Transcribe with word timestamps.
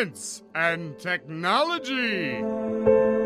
science 0.00 0.42
and 0.54 0.98
technology. 0.98 3.19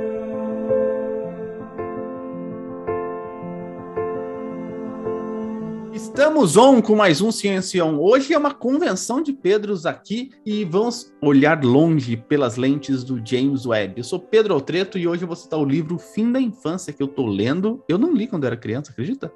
Estamos 6.25 6.57
on 6.57 6.81
com 6.81 6.97
mais 6.97 7.21
um 7.21 7.31
Ciência 7.31 7.84
On. 7.84 7.99
Hoje 7.99 8.32
é 8.32 8.39
uma 8.39 8.55
convenção 8.55 9.23
de 9.23 9.30
Pedros 9.30 9.85
aqui 9.85 10.30
e 10.45 10.65
vamos 10.65 11.12
olhar 11.21 11.62
longe 11.62 12.16
pelas 12.16 12.57
lentes 12.57 13.05
do 13.05 13.21
James 13.23 13.66
Webb. 13.66 13.98
Eu 13.98 14.05
sou 14.05 14.19
Pedro 14.19 14.55
Altreto 14.55 14.97
e 14.97 15.07
hoje 15.07 15.23
eu 15.23 15.27
vou 15.27 15.37
citar 15.37 15.61
o 15.61 15.66
livro 15.66 15.98
Fim 15.98 16.33
da 16.33 16.41
Infância 16.41 16.95
que 16.95 17.02
eu 17.02 17.09
tô 17.09 17.27
lendo. 17.27 17.84
Eu 17.87 17.98
não 17.98 18.15
li 18.15 18.27
quando 18.27 18.47
era 18.47 18.57
criança, 18.57 18.91
acredita? 18.91 19.30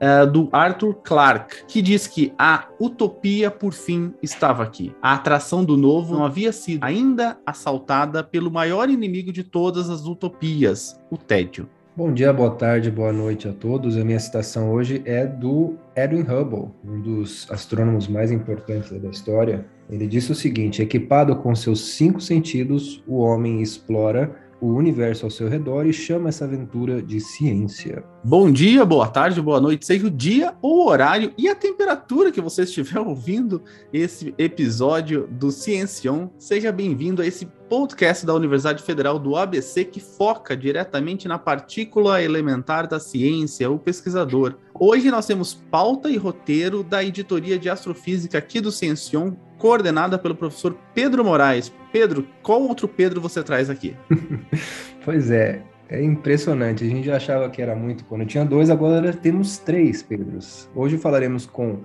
É, 0.00 0.26
do 0.26 0.48
Arthur 0.50 0.94
Clarke, 1.04 1.64
que 1.68 1.80
diz 1.80 2.08
que 2.08 2.34
a 2.36 2.66
utopia 2.80 3.48
por 3.48 3.72
fim 3.72 4.12
estava 4.20 4.64
aqui. 4.64 4.92
A 5.00 5.14
atração 5.14 5.64
do 5.64 5.76
novo 5.76 6.16
não 6.16 6.24
havia 6.24 6.50
sido 6.50 6.82
ainda 6.82 7.38
assaltada 7.46 8.24
pelo 8.24 8.50
maior 8.50 8.90
inimigo 8.90 9.32
de 9.32 9.44
todas 9.44 9.88
as 9.88 10.04
utopias, 10.06 11.00
o 11.08 11.16
tédio. 11.16 11.68
Bom 11.94 12.10
dia, 12.10 12.32
boa 12.32 12.50
tarde, 12.50 12.90
boa 12.90 13.12
noite 13.12 13.46
a 13.46 13.52
todos. 13.52 13.98
A 13.98 14.04
minha 14.04 14.18
citação 14.18 14.72
hoje 14.72 15.02
é 15.04 15.26
do 15.26 15.76
Edwin 15.94 16.22
Hubble, 16.22 16.70
um 16.82 16.98
dos 17.02 17.46
astrônomos 17.50 18.08
mais 18.08 18.32
importantes 18.32 18.90
da 18.98 19.10
história. 19.10 19.66
Ele 19.90 20.06
disse 20.06 20.32
o 20.32 20.34
seguinte: 20.34 20.80
equipado 20.80 21.36
com 21.36 21.54
seus 21.54 21.92
cinco 21.92 22.18
sentidos, 22.18 23.04
o 23.06 23.18
homem 23.18 23.60
explora 23.60 24.34
o 24.62 24.68
universo 24.68 25.26
ao 25.26 25.30
seu 25.30 25.48
redor 25.48 25.86
e 25.86 25.92
chama 25.92 26.28
essa 26.28 26.44
aventura 26.44 27.02
de 27.02 27.18
ciência. 27.18 28.04
Bom 28.22 28.48
dia, 28.50 28.84
boa 28.84 29.08
tarde, 29.08 29.42
boa 29.42 29.60
noite, 29.60 29.84
seja 29.84 30.06
o 30.06 30.10
dia 30.10 30.54
ou 30.62 30.84
o 30.84 30.88
horário 30.88 31.32
e 31.36 31.48
a 31.48 31.54
temperatura 31.54 32.30
que 32.30 32.40
você 32.40 32.62
estiver 32.62 33.00
ouvindo 33.00 33.60
esse 33.92 34.32
episódio 34.38 35.26
do 35.32 35.50
Ciencion. 35.50 36.28
Seja 36.38 36.70
bem-vindo 36.70 37.20
a 37.20 37.26
esse 37.26 37.44
podcast 37.68 38.24
da 38.24 38.34
Universidade 38.34 38.84
Federal 38.84 39.18
do 39.18 39.34
ABC 39.34 39.84
que 39.84 39.98
foca 39.98 40.56
diretamente 40.56 41.26
na 41.26 41.38
partícula 41.38 42.22
elementar 42.22 42.86
da 42.86 43.00
ciência, 43.00 43.68
o 43.68 43.80
pesquisador. 43.80 44.58
Hoje 44.78 45.10
nós 45.10 45.26
temos 45.26 45.54
pauta 45.54 46.08
e 46.08 46.16
roteiro 46.16 46.84
da 46.84 47.02
editoria 47.02 47.58
de 47.58 47.68
astrofísica 47.68 48.38
aqui 48.38 48.60
do 48.60 48.70
Ciencion, 48.70 49.32
coordenada 49.62 50.18
pelo 50.18 50.34
professor 50.34 50.76
Pedro 50.92 51.24
Moraes. 51.24 51.72
Pedro, 51.92 52.26
qual 52.42 52.60
outro 52.62 52.88
Pedro 52.88 53.20
você 53.20 53.44
traz 53.44 53.70
aqui? 53.70 53.94
pois 55.04 55.30
é, 55.30 55.62
é 55.88 56.02
impressionante. 56.02 56.82
A 56.82 56.88
gente 56.88 57.08
achava 57.08 57.48
que 57.48 57.62
era 57.62 57.76
muito 57.76 58.04
quando 58.06 58.26
tinha 58.26 58.44
dois, 58.44 58.70
agora 58.70 59.12
temos 59.12 59.58
três 59.58 60.02
Pedros. 60.02 60.68
Hoje 60.74 60.98
falaremos 60.98 61.46
com 61.46 61.78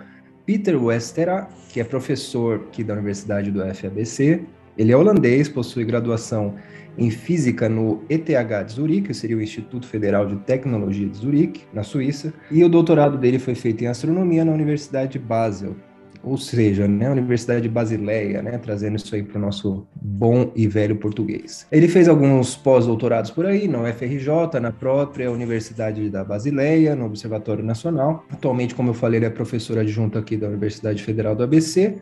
Peter 0.43 0.75
Westera, 0.83 1.47
que 1.69 1.79
é 1.79 1.83
professor 1.83 2.65
aqui 2.67 2.83
da 2.83 2.95
Universidade 2.95 3.51
do 3.51 3.59
FABC. 3.75 4.43
Ele 4.75 4.91
é 4.91 4.97
holandês, 4.97 5.47
possui 5.47 5.85
graduação 5.85 6.55
em 6.97 7.11
física 7.11 7.69
no 7.69 8.03
ETH 8.09 8.25
de 8.65 8.73
Zurique, 8.73 9.09
que 9.09 9.13
seria 9.13 9.37
o 9.37 9.41
Instituto 9.41 9.85
Federal 9.85 10.25
de 10.25 10.35
Tecnologia 10.37 11.07
de 11.07 11.15
Zurique, 11.15 11.61
na 11.71 11.83
Suíça, 11.83 12.33
e 12.49 12.63
o 12.63 12.69
doutorado 12.69 13.19
dele 13.19 13.37
foi 13.37 13.53
feito 13.53 13.83
em 13.83 13.87
astronomia 13.87 14.43
na 14.43 14.51
Universidade 14.51 15.11
de 15.11 15.19
Basel, 15.19 15.75
ou 16.27 16.37
seja, 16.37 16.87
né, 16.87 17.07
a 17.07 17.11
Universidade 17.11 17.61
de 17.61 17.69
Basileia, 17.69 18.41
né, 18.41 18.57
trazendo 18.57 18.97
isso 18.97 19.13
aí 19.15 19.23
para 19.23 19.37
o 19.37 19.41
nosso 19.41 19.87
bom 19.95 20.51
e 20.55 20.67
velho 20.67 20.95
português. 20.97 21.65
Ele 21.71 21.87
fez 21.87 22.07
alguns 22.07 22.55
pós-doutorados 22.55 23.31
por 23.31 23.45
aí, 23.45 23.67
na 23.67 23.81
UFRJ, 23.81 24.59
na 24.61 24.71
própria 24.71 25.31
Universidade 25.31 26.09
da 26.09 26.23
Basileia, 26.23 26.95
no 26.95 27.05
Observatório 27.05 27.63
Nacional. 27.63 28.25
Atualmente, 28.31 28.75
como 28.75 28.89
eu 28.89 28.93
falei, 28.93 29.19
ele 29.19 29.25
é 29.25 29.29
professor 29.29 29.77
adjunto 29.77 30.17
aqui 30.17 30.35
da 30.35 30.47
Universidade 30.47 31.03
Federal 31.03 31.35
do 31.35 31.43
ABC 31.43 31.95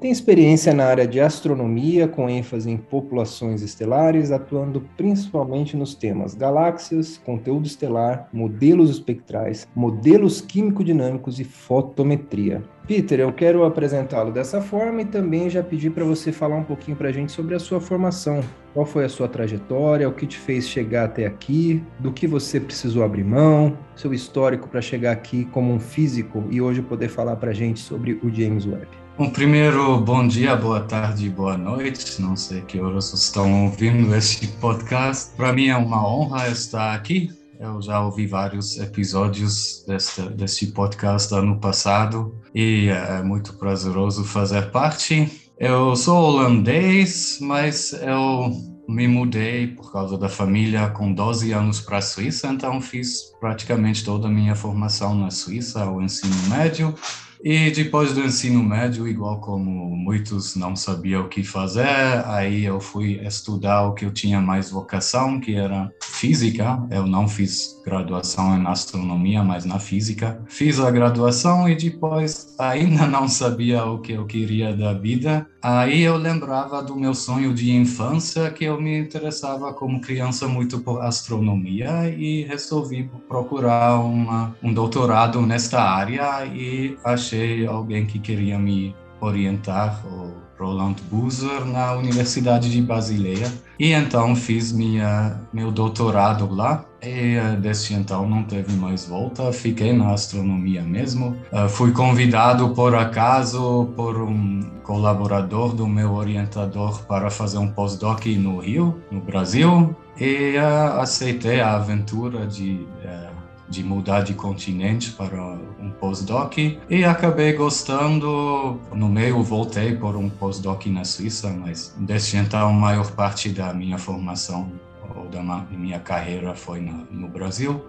tem 0.00 0.10
experiência 0.10 0.72
na 0.72 0.86
área 0.86 1.06
de 1.06 1.20
astronomia, 1.20 2.08
com 2.08 2.28
ênfase 2.28 2.70
em 2.70 2.76
populações 2.78 3.60
estelares, 3.60 4.32
atuando 4.32 4.82
principalmente 4.96 5.76
nos 5.76 5.94
temas 5.94 6.34
galáxias, 6.34 7.18
conteúdo 7.18 7.66
estelar, 7.66 8.26
modelos 8.32 8.88
espectrais, 8.88 9.68
modelos 9.76 10.40
químico-dinâmicos 10.40 11.38
e 11.38 11.44
fotometria. 11.44 12.62
Peter, 12.86 13.20
eu 13.20 13.32
quero 13.32 13.62
apresentá-lo 13.62 14.32
dessa 14.32 14.60
forma 14.62 15.02
e 15.02 15.04
também 15.04 15.50
já 15.50 15.62
pedir 15.62 15.90
para 15.90 16.02
você 16.02 16.32
falar 16.32 16.56
um 16.56 16.64
pouquinho 16.64 16.96
para 16.96 17.10
a 17.10 17.12
gente 17.12 17.30
sobre 17.30 17.54
a 17.54 17.58
sua 17.58 17.78
formação. 17.78 18.40
Qual 18.72 18.86
foi 18.86 19.04
a 19.04 19.08
sua 19.08 19.28
trajetória, 19.28 20.08
o 20.08 20.12
que 20.12 20.26
te 20.26 20.38
fez 20.38 20.66
chegar 20.66 21.04
até 21.04 21.26
aqui, 21.26 21.84
do 21.98 22.10
que 22.10 22.26
você 22.26 22.58
precisou 22.58 23.04
abrir 23.04 23.24
mão, 23.24 23.76
seu 23.94 24.14
histórico 24.14 24.66
para 24.66 24.80
chegar 24.80 25.12
aqui 25.12 25.44
como 25.46 25.72
um 25.72 25.78
físico 25.78 26.42
e 26.50 26.60
hoje 26.60 26.80
poder 26.80 27.08
falar 27.08 27.36
para 27.36 27.50
a 27.50 27.54
gente 27.54 27.80
sobre 27.80 28.18
o 28.24 28.30
James 28.32 28.66
Webb. 28.66 28.99
Bom, 29.20 29.28
primeiro, 29.28 30.00
bom 30.00 30.26
dia, 30.26 30.56
boa 30.56 30.80
tarde, 30.80 31.28
boa 31.28 31.54
noite. 31.54 32.22
Não 32.22 32.34
sei 32.34 32.62
que 32.62 32.80
horas 32.80 33.12
estão 33.12 33.64
ouvindo 33.64 34.16
este 34.16 34.46
podcast. 34.46 35.36
Para 35.36 35.52
mim 35.52 35.66
é 35.66 35.76
uma 35.76 36.08
honra 36.08 36.48
estar 36.48 36.94
aqui. 36.94 37.28
Eu 37.60 37.82
já 37.82 38.00
ouvi 38.00 38.26
vários 38.26 38.78
episódios 38.78 39.84
deste, 39.86 40.22
deste 40.22 40.68
podcast 40.68 41.34
ano 41.34 41.60
passado 41.60 42.34
e 42.54 42.88
é 42.88 43.22
muito 43.22 43.52
prazeroso 43.58 44.24
fazer 44.24 44.70
parte. 44.70 45.30
Eu 45.58 45.94
sou 45.96 46.16
holandês, 46.16 47.40
mas 47.42 47.92
eu 47.92 48.50
me 48.88 49.06
mudei 49.06 49.66
por 49.66 49.92
causa 49.92 50.16
da 50.16 50.30
família 50.30 50.88
com 50.88 51.12
12 51.12 51.52
anos 51.52 51.78
para 51.78 51.98
a 51.98 52.02
Suíça, 52.02 52.48
então 52.48 52.80
fiz 52.80 53.24
praticamente 53.38 54.02
toda 54.02 54.28
a 54.28 54.30
minha 54.30 54.54
formação 54.54 55.14
na 55.14 55.30
Suíça, 55.30 55.84
o 55.90 56.00
ensino 56.00 56.34
médio 56.48 56.94
e 57.42 57.70
depois 57.70 58.12
do 58.12 58.20
ensino 58.20 58.62
médio, 58.62 59.08
igual 59.08 59.40
como 59.40 59.96
muitos 59.96 60.56
não 60.56 60.76
sabiam 60.76 61.22
o 61.22 61.28
que 61.28 61.42
fazer, 61.42 61.86
aí 62.26 62.64
eu 62.64 62.80
fui 62.80 63.18
estudar 63.26 63.82
o 63.86 63.94
que 63.94 64.04
eu 64.04 64.12
tinha 64.12 64.40
mais 64.40 64.70
vocação, 64.70 65.40
que 65.40 65.54
era 65.54 65.90
física. 66.02 66.78
Eu 66.90 67.06
não 67.06 67.26
fiz 67.26 67.80
graduação 67.84 68.58
em 68.58 68.66
astronomia, 68.66 69.42
mas 69.42 69.64
na 69.64 69.78
física. 69.78 70.42
Fiz 70.48 70.78
a 70.78 70.90
graduação 70.90 71.68
e 71.68 71.74
depois 71.74 72.54
ainda 72.58 73.06
não 73.06 73.26
sabia 73.26 73.84
o 73.86 74.00
que 74.00 74.12
eu 74.12 74.26
queria 74.26 74.76
da 74.76 74.92
vida. 74.92 75.46
Aí 75.62 76.02
eu 76.02 76.16
lembrava 76.16 76.82
do 76.82 76.96
meu 76.96 77.14
sonho 77.14 77.54
de 77.54 77.70
infância, 77.70 78.50
que 78.50 78.64
eu 78.64 78.80
me 78.80 78.98
interessava 78.98 79.72
como 79.74 80.00
criança 80.00 80.48
muito 80.48 80.80
por 80.80 81.02
astronomia 81.02 82.08
e 82.08 82.44
resolvi 82.44 83.10
procurar 83.28 84.00
uma, 84.00 84.56
um 84.62 84.72
doutorado 84.72 85.40
nesta 85.42 85.82
área 85.82 86.46
e 86.46 86.96
achei 87.04 87.29
alguém 87.68 88.06
que 88.06 88.18
queria 88.18 88.58
me 88.58 88.94
orientar, 89.20 90.04
o 90.06 90.32
Roland 90.58 90.96
Buser, 91.10 91.64
na 91.64 91.94
Universidade 91.94 92.70
de 92.70 92.82
Basileia. 92.82 93.50
E 93.78 93.92
então 93.92 94.36
fiz 94.36 94.72
minha, 94.72 95.40
meu 95.52 95.70
doutorado 95.70 96.52
lá. 96.52 96.84
E 97.02 97.36
eh, 97.36 97.56
desde 97.58 97.94
então 97.94 98.28
não 98.28 98.42
teve 98.42 98.74
mais 98.74 99.06
volta, 99.06 99.50
fiquei 99.52 99.92
na 99.92 100.12
astronomia 100.12 100.82
mesmo. 100.82 101.34
Uh, 101.50 101.66
fui 101.66 101.92
convidado 101.92 102.70
por 102.74 102.94
acaso 102.94 103.88
por 103.96 104.20
um 104.20 104.60
colaborador 104.82 105.74
do 105.74 105.86
meu 105.86 106.12
orientador 106.12 107.02
para 107.06 107.30
fazer 107.30 107.56
um 107.56 107.68
postdoc 107.68 108.26
no 108.36 108.58
Rio, 108.58 109.00
no 109.10 109.20
Brasil, 109.20 109.96
e 110.18 110.56
uh, 110.58 111.00
aceitei 111.00 111.62
a 111.62 111.76
aventura 111.76 112.46
de 112.46 112.86
uh, 113.02 113.29
de 113.70 113.84
mudar 113.84 114.22
de 114.22 114.34
continente 114.34 115.12
para 115.12 115.40
um 115.80 115.90
postdoc 115.90 116.78
e 116.90 117.04
acabei 117.04 117.52
gostando. 117.52 118.80
No 118.92 119.08
meio 119.08 119.42
voltei 119.42 119.94
por 119.94 120.16
um 120.16 120.28
postdoc 120.28 120.86
na 120.90 121.04
Suíça, 121.04 121.48
mas 121.50 121.94
desde 121.96 122.36
então 122.36 122.68
a 122.68 122.72
maior 122.72 123.10
parte 123.12 123.48
da 123.48 123.72
minha 123.72 123.96
formação 123.96 124.70
ou 125.14 125.28
da 125.28 125.42
minha 125.70 126.00
carreira 126.00 126.54
foi 126.54 126.80
no, 126.80 127.06
no 127.10 127.28
Brasil 127.28 127.84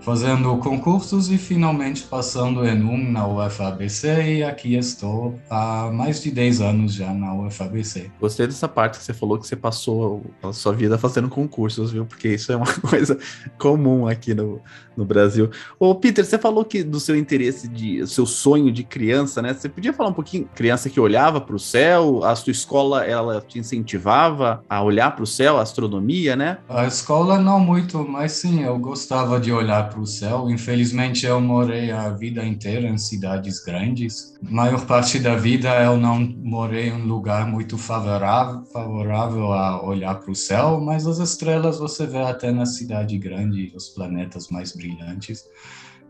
fazendo 0.00 0.56
concursos 0.58 1.30
e 1.30 1.38
finalmente 1.38 2.02
passando 2.02 2.64
em 2.66 2.82
um 2.82 3.10
na 3.10 3.26
UFABC 3.26 4.36
e 4.36 4.42
aqui 4.44 4.76
estou 4.76 5.38
há 5.50 5.90
mais 5.92 6.22
de 6.22 6.30
10 6.30 6.60
anos 6.60 6.94
já 6.94 7.12
na 7.12 7.34
UFABC. 7.34 8.10
Gostei 8.20 8.46
dessa 8.46 8.68
parte 8.68 8.98
que 8.98 9.04
você 9.04 9.12
falou 9.12 9.38
que 9.38 9.46
você 9.46 9.56
passou 9.56 10.24
a 10.42 10.52
sua 10.52 10.72
vida 10.72 10.96
fazendo 10.96 11.28
concursos, 11.28 11.90
viu? 11.90 12.04
Porque 12.06 12.28
isso 12.28 12.52
é 12.52 12.56
uma 12.56 12.72
coisa 12.88 13.18
comum 13.58 14.06
aqui 14.06 14.34
no, 14.34 14.60
no 14.96 15.04
Brasil. 15.04 15.50
Ô, 15.78 15.94
Peter, 15.94 16.24
você 16.24 16.38
falou 16.38 16.64
que 16.64 16.82
do 16.82 17.00
seu 17.00 17.16
interesse 17.16 17.68
de 17.68 18.06
seu 18.06 18.26
sonho 18.26 18.72
de 18.72 18.84
criança, 18.84 19.42
né? 19.42 19.52
Você 19.52 19.68
podia 19.68 19.92
falar 19.92 20.10
um 20.10 20.14
pouquinho, 20.14 20.48
criança 20.54 20.88
que 20.88 21.00
olhava 21.00 21.40
para 21.40 21.56
o 21.56 21.58
céu, 21.58 22.24
a 22.24 22.34
sua 22.36 22.50
escola 22.50 23.04
ela 23.04 23.40
te 23.40 23.58
incentivava 23.58 24.62
a 24.68 24.82
olhar 24.82 25.14
para 25.14 25.24
o 25.24 25.26
céu, 25.26 25.58
a 25.58 25.62
astronomia, 25.62 26.36
né? 26.36 26.58
A 26.68 26.86
escola 26.86 27.38
não 27.38 27.58
muito, 27.58 28.06
mas 28.08 28.32
sim, 28.32 28.62
eu 28.62 28.78
gostava 28.78 29.40
de 29.40 29.52
olhar 29.52 29.85
para 29.86 30.00
o 30.00 30.06
céu. 30.06 30.50
Infelizmente, 30.50 31.24
eu 31.26 31.40
morei 31.40 31.90
a 31.90 32.10
vida 32.10 32.44
inteira 32.44 32.88
em 32.88 32.98
cidades 32.98 33.62
grandes. 33.64 34.34
A 34.46 34.50
maior 34.50 34.86
parte 34.86 35.18
da 35.18 35.36
vida 35.36 35.68
eu 35.82 35.96
não 35.96 36.18
morei 36.18 36.88
em 36.88 36.92
um 36.92 37.06
lugar 37.06 37.46
muito 37.46 37.78
favorável, 37.78 38.64
favorável 38.72 39.52
a 39.52 39.84
olhar 39.84 40.14
para 40.16 40.30
o 40.30 40.34
céu, 40.34 40.80
mas 40.80 41.06
as 41.06 41.18
estrelas 41.18 41.78
você 41.78 42.06
vê 42.06 42.18
até 42.18 42.52
na 42.52 42.66
cidade 42.66 43.16
grande, 43.18 43.72
os 43.74 43.88
planetas 43.88 44.48
mais 44.48 44.74
brilhantes. 44.74 45.44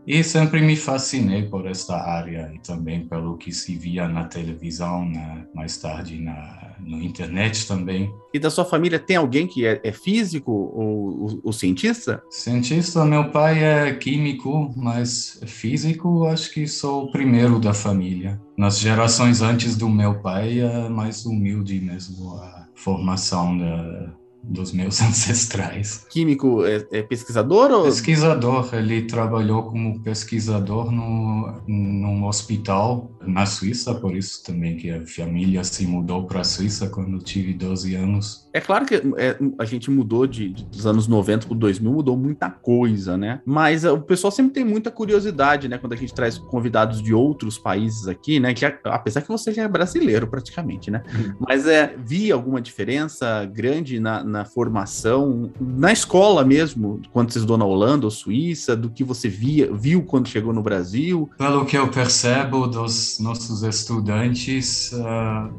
E 0.07 0.23
sempre 0.23 0.61
me 0.61 0.77
fascinei 0.77 1.43
por 1.43 1.67
esta 1.67 1.97
área 1.97 2.49
e 2.55 2.59
também 2.59 3.05
pelo 3.05 3.35
que 3.35 3.51
se 3.51 3.75
via 3.75 4.07
na 4.07 4.23
televisão, 4.23 5.03
né? 5.03 5.45
mais 5.53 5.77
tarde 5.77 6.17
na, 6.21 6.75
no 6.79 7.01
internet 7.01 7.67
também. 7.67 8.09
E 8.33 8.39
da 8.39 8.49
sua 8.49 8.63
família 8.63 8.99
tem 8.99 9.17
alguém 9.17 9.45
que 9.45 9.65
é, 9.65 9.81
é 9.83 9.91
físico 9.91 10.49
ou, 10.49 11.41
ou, 11.43 11.51
cientista? 11.51 12.23
Cientista, 12.29 13.03
meu 13.03 13.31
pai 13.31 13.61
é 13.61 13.93
químico, 13.95 14.73
mas 14.77 15.41
físico 15.45 16.25
acho 16.25 16.53
que 16.53 16.65
sou 16.67 17.03
o 17.03 17.11
primeiro 17.11 17.59
da 17.59 17.73
família. 17.73 18.39
Nas 18.57 18.79
gerações 18.79 19.41
antes 19.41 19.75
do 19.75 19.89
meu 19.89 20.21
pai 20.21 20.61
é 20.61 20.87
mais 20.87 21.25
humilde 21.25 21.81
mesmo 21.81 22.33
a 22.35 22.65
formação 22.73 23.57
da, 23.57 24.13
dos 24.47 24.71
meus 24.71 24.99
ancestrais. 25.01 26.05
Químico 26.09 26.65
é, 26.65 26.85
é, 26.91 27.01
pesquisador? 27.01 27.71
Ou... 27.71 27.83
Pesquisador. 27.83 28.73
Ele 28.73 29.03
trabalhou 29.03 29.63
como 29.63 29.99
pesquisador 30.01 30.91
no, 30.91 31.61
num 31.67 32.25
hospital 32.25 33.11
na 33.27 33.45
Suíça, 33.45 33.93
por 33.95 34.15
isso 34.15 34.43
também 34.43 34.77
que 34.77 34.89
a 34.89 35.05
família 35.05 35.63
se 35.63 35.85
mudou 35.85 36.25
para 36.25 36.41
a 36.41 36.43
Suíça 36.43 36.89
quando 36.89 37.13
eu 37.13 37.19
tive 37.19 37.53
12 37.53 37.95
anos. 37.95 38.47
É 38.53 38.59
claro 38.59 38.85
que 38.85 38.95
é, 38.95 39.37
a 39.59 39.65
gente 39.65 39.91
mudou 39.91 40.25
de, 40.25 40.49
de, 40.49 40.63
dos 40.65 40.87
anos 40.87 41.07
90 41.07 41.47
para 41.47 41.55
2000, 41.55 41.91
mudou 41.91 42.17
muita 42.17 42.49
coisa, 42.49 43.15
né? 43.17 43.41
Mas 43.45 43.85
o 43.85 43.99
pessoal 43.99 44.31
sempre 44.31 44.53
tem 44.53 44.65
muita 44.65 44.89
curiosidade, 44.89 45.67
né? 45.67 45.77
Quando 45.77 45.93
a 45.93 45.95
gente 45.95 46.13
traz 46.13 46.37
convidados 46.37 47.01
de 47.01 47.13
outros 47.13 47.57
países 47.57 48.07
aqui, 48.07 48.39
né? 48.39 48.53
Que 48.53 48.65
apesar 48.65 49.21
que 49.21 49.27
você 49.27 49.53
já 49.53 49.63
é 49.63 49.67
brasileiro 49.67 50.27
praticamente, 50.27 50.89
né? 50.89 51.03
Uhum. 51.13 51.35
Mas 51.39 51.67
é, 51.67 51.95
vi 51.97 52.31
alguma 52.31 52.61
diferença 52.61 53.45
grande 53.45 53.99
na, 53.99 54.23
na 54.23 54.45
formação, 54.45 55.51
na 55.59 55.91
escola 55.91 56.43
mesmo, 56.43 57.01
quando 57.11 57.31
você 57.31 57.39
estudou 57.39 57.57
na 57.57 57.65
Holanda 57.65 58.05
ou 58.05 58.11
Suíça, 58.11 58.75
do 58.75 58.89
que 58.89 59.03
você 59.03 59.29
via, 59.29 59.71
viu 59.71 60.03
quando 60.03 60.27
chegou 60.27 60.53
no 60.53 60.63
Brasil? 60.63 61.29
Pelo 61.37 61.65
que 61.65 61.77
eu 61.77 61.87
percebo 61.89 62.67
dos 62.67 63.16
nossos 63.19 63.63
estudantes, 63.63 64.91
uh, 64.93 65.53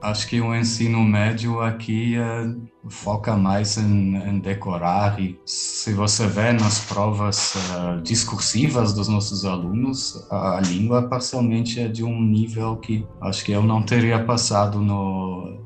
acho 0.00 0.28
que 0.28 0.40
o 0.40 0.54
ensino 0.54 1.02
médio 1.02 1.60
aqui 1.60 2.16
uh, 2.18 2.90
foca 2.90 3.36
mais 3.36 3.78
em, 3.78 4.16
em, 4.16 4.38
decorar 4.38 5.18
e 5.20 5.38
se 5.46 5.92
você 5.92 6.26
vê 6.26 6.52
nas 6.52 6.80
provas 6.80 7.54
uh, 7.54 8.02
discursivas 8.02 8.92
dos 8.92 9.08
nossos 9.08 9.44
alunos, 9.44 10.26
a, 10.30 10.58
a 10.58 10.60
língua 10.60 11.08
parcialmente 11.08 11.80
é 11.80 11.88
de 11.88 12.04
um 12.04 12.22
nível 12.22 12.76
que 12.76 13.06
acho 13.20 13.44
que 13.44 13.52
eu 13.52 13.62
não 13.62 13.82
teria 13.82 14.22
passado 14.22 14.80
no 14.80 15.63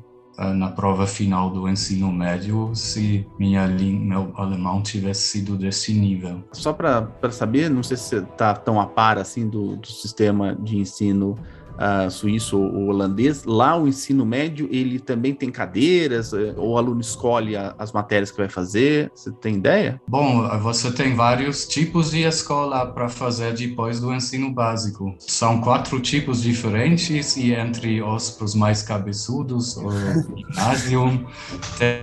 na 0.53 0.69
prova 0.69 1.05
final 1.05 1.49
do 1.49 1.67
ensino 1.67 2.11
médio 2.11 2.71
se 2.73 3.27
minha 3.37 3.67
meu 3.67 4.31
alemão 4.35 4.81
tivesse 4.81 5.27
sido 5.27 5.57
desse 5.57 5.93
nível. 5.93 6.43
Só 6.53 6.73
para 6.73 7.07
saber, 7.31 7.69
não 7.69 7.83
sei 7.83 7.97
se 7.97 8.03
você 8.03 8.17
está 8.19 8.53
tão 8.53 8.79
a 8.79 8.85
par 8.85 9.17
assim 9.17 9.47
do, 9.47 9.75
do 9.75 9.87
sistema 9.87 10.55
de 10.55 10.77
ensino 10.77 11.37
uh, 11.79 12.11
suíço 12.11 12.59
ou 12.59 12.87
holandês, 12.87 13.45
lá 13.45 13.77
o 13.77 13.87
ensino 13.87 14.25
médio 14.25 14.67
ele 14.71 14.99
também 14.99 15.33
tem 15.33 15.49
cadeiras, 15.49 16.33
eh, 16.33 16.53
ou 16.57 16.73
o 16.73 16.77
aluno 16.77 16.99
escolhe 17.01 17.55
a, 17.55 17.73
as 17.79 17.91
matérias 17.91 18.29
que 18.29 18.37
vai 18.37 18.49
fazer? 18.49 19.11
Você 19.15 19.31
tem 19.31 19.55
ideia? 19.55 20.01
Bom, 20.07 20.47
você 20.59 20.91
tem 20.91 21.15
vários 21.15 21.67
tipos 21.67 22.11
de 22.11 22.23
escola 22.23 22.85
para 22.85 23.07
fazer 23.07 23.53
depois 23.53 23.99
do 23.99 24.13
ensino 24.13 24.51
básico. 24.51 25.15
São 25.19 25.61
quatro 25.61 25.99
tipos 25.99 26.41
diferentes 26.41 27.37
e 27.37 27.53
entre 27.53 28.01
os, 28.01 28.39
os 28.39 28.53
mais 28.53 28.83
cabeçudos, 28.83 29.77
o 29.77 29.89
ginásio, 29.91 31.25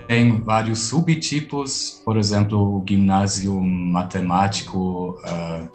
tem 0.07 0.41
vários 0.41 0.81
subtipos, 0.81 2.01
por 2.05 2.17
exemplo, 2.17 2.59
o 2.59 2.85
ginásio 2.89 3.61
matemático, 3.61 5.19
uh, 5.25 5.69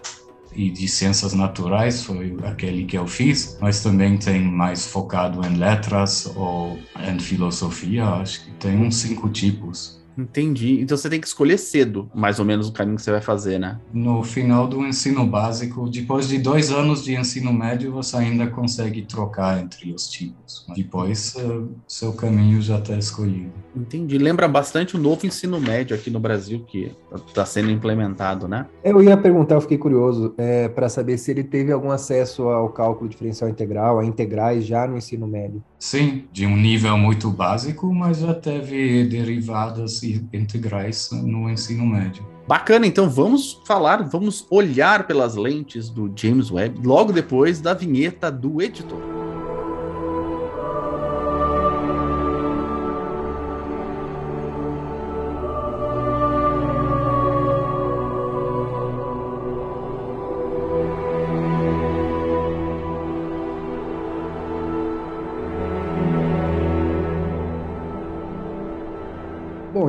e 0.53 0.69
de 0.69 0.87
ciências 0.87 1.33
naturais 1.33 2.03
foi 2.03 2.37
aquele 2.43 2.85
que 2.85 2.97
eu 2.97 3.07
fiz, 3.07 3.57
mas 3.61 3.81
também 3.81 4.17
tem 4.17 4.41
mais 4.41 4.85
focado 4.87 5.45
em 5.45 5.55
letras 5.55 6.25
ou 6.35 6.79
em 6.99 7.19
filosofia, 7.19 8.05
acho 8.05 8.43
que 8.45 8.51
tem 8.51 8.77
uns 8.77 8.95
cinco 8.95 9.29
tipos. 9.29 10.00
Entendi. 10.21 10.81
Então 10.81 10.95
você 10.95 11.09
tem 11.09 11.19
que 11.19 11.27
escolher 11.27 11.57
cedo, 11.57 12.09
mais 12.13 12.39
ou 12.39 12.45
menos, 12.45 12.69
o 12.69 12.71
caminho 12.71 12.95
que 12.95 13.01
você 13.01 13.11
vai 13.11 13.21
fazer, 13.21 13.59
né? 13.59 13.79
No 13.93 14.23
final 14.23 14.67
do 14.67 14.85
ensino 14.85 15.25
básico, 15.25 15.89
depois 15.89 16.27
de 16.27 16.37
dois 16.37 16.71
anos 16.71 17.03
de 17.03 17.15
ensino 17.15 17.51
médio, 17.51 17.91
você 17.91 18.17
ainda 18.17 18.47
consegue 18.47 19.01
trocar 19.03 19.61
entre 19.61 19.93
os 19.93 20.09
tipos. 20.09 20.65
Depois, 20.75 21.35
eh, 21.35 21.61
seu 21.87 22.13
caminho 22.13 22.61
já 22.61 22.77
está 22.77 22.95
escolhido. 22.97 23.51
Entendi. 23.75 24.17
Lembra 24.17 24.47
bastante 24.47 24.95
o 24.95 24.99
novo 24.99 25.25
ensino 25.25 25.59
médio 25.59 25.95
aqui 25.95 26.09
no 26.09 26.19
Brasil, 26.19 26.63
que 26.67 26.91
está 27.27 27.45
sendo 27.45 27.71
implementado, 27.71 28.47
né? 28.47 28.65
Eu 28.83 29.01
ia 29.01 29.17
perguntar, 29.17 29.55
eu 29.55 29.61
fiquei 29.61 29.77
curioso, 29.77 30.33
é, 30.37 30.67
para 30.67 30.89
saber 30.89 31.17
se 31.17 31.31
ele 31.31 31.43
teve 31.43 31.71
algum 31.71 31.89
acesso 31.89 32.43
ao 32.43 32.69
cálculo 32.69 33.09
diferencial 33.09 33.49
integral, 33.49 33.99
a 33.99 34.05
integrais 34.05 34.65
já 34.65 34.85
no 34.85 34.97
ensino 34.97 35.27
médio. 35.27 35.63
Sim, 35.79 36.25
de 36.31 36.45
um 36.45 36.55
nível 36.55 36.97
muito 36.97 37.29
básico, 37.29 37.91
mas 37.93 38.19
já 38.19 38.33
teve 38.33 39.05
derivadas 39.05 40.03
integrais 40.33 41.09
no 41.11 41.49
ensino 41.49 41.85
médio. 41.85 42.25
Bacana, 42.47 42.87
então 42.87 43.09
vamos 43.09 43.61
falar, 43.65 44.01
vamos 44.09 44.45
olhar 44.49 45.05
pelas 45.05 45.35
lentes 45.35 45.89
do 45.89 46.11
James 46.15 46.51
Webb 46.51 46.85
logo 46.85 47.13
depois 47.13 47.61
da 47.61 47.73
vinheta 47.73 48.31
do 48.31 48.61
editor. 48.61 49.20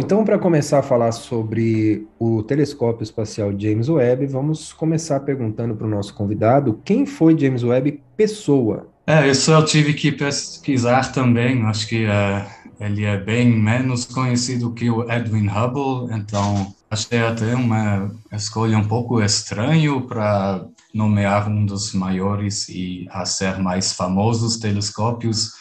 Então 0.03 0.25
para 0.25 0.37
começar 0.37 0.81
a 0.81 0.83
falar 0.83 1.13
sobre 1.13 2.09
o 2.19 2.43
telescópio 2.43 3.05
espacial 3.05 3.53
James 3.57 3.89
Webb, 3.89 4.27
vamos 4.27 4.73
começar 4.73 5.21
perguntando 5.21 5.77
para 5.77 5.87
o 5.87 5.91
nosso 5.91 6.13
convidado 6.13 6.81
quem 6.85 7.07
foi 7.07 7.39
James 7.39 7.63
Webb 7.63 8.03
pessoa. 8.17 8.89
É, 9.07 9.29
isso 9.29 9.53
eu 9.53 9.65
tive 9.65 9.95
que 9.95 10.11
pesquisar 10.11 11.13
também. 11.13 11.63
Acho 11.67 11.87
que 11.87 12.05
uh, 12.05 12.45
ele 12.81 13.05
é 13.05 13.17
bem 13.17 13.49
menos 13.49 14.05
conhecido 14.05 14.75
que 14.75 14.91
o 14.91 15.09
Edwin 15.09 15.47
Hubble, 15.47 16.13
então 16.17 16.75
achei 16.91 17.21
até 17.21 17.55
uma 17.55 18.11
escolha 18.33 18.77
um 18.77 18.89
pouco 18.89 19.23
estranho 19.23 20.01
para 20.09 20.67
nomear 20.93 21.49
um 21.49 21.65
dos 21.65 21.95
maiores 21.95 22.69
e 22.69 23.07
a 23.11 23.25
ser 23.25 23.61
mais 23.61 23.93
famosos 23.93 24.57
telescópios 24.57 25.53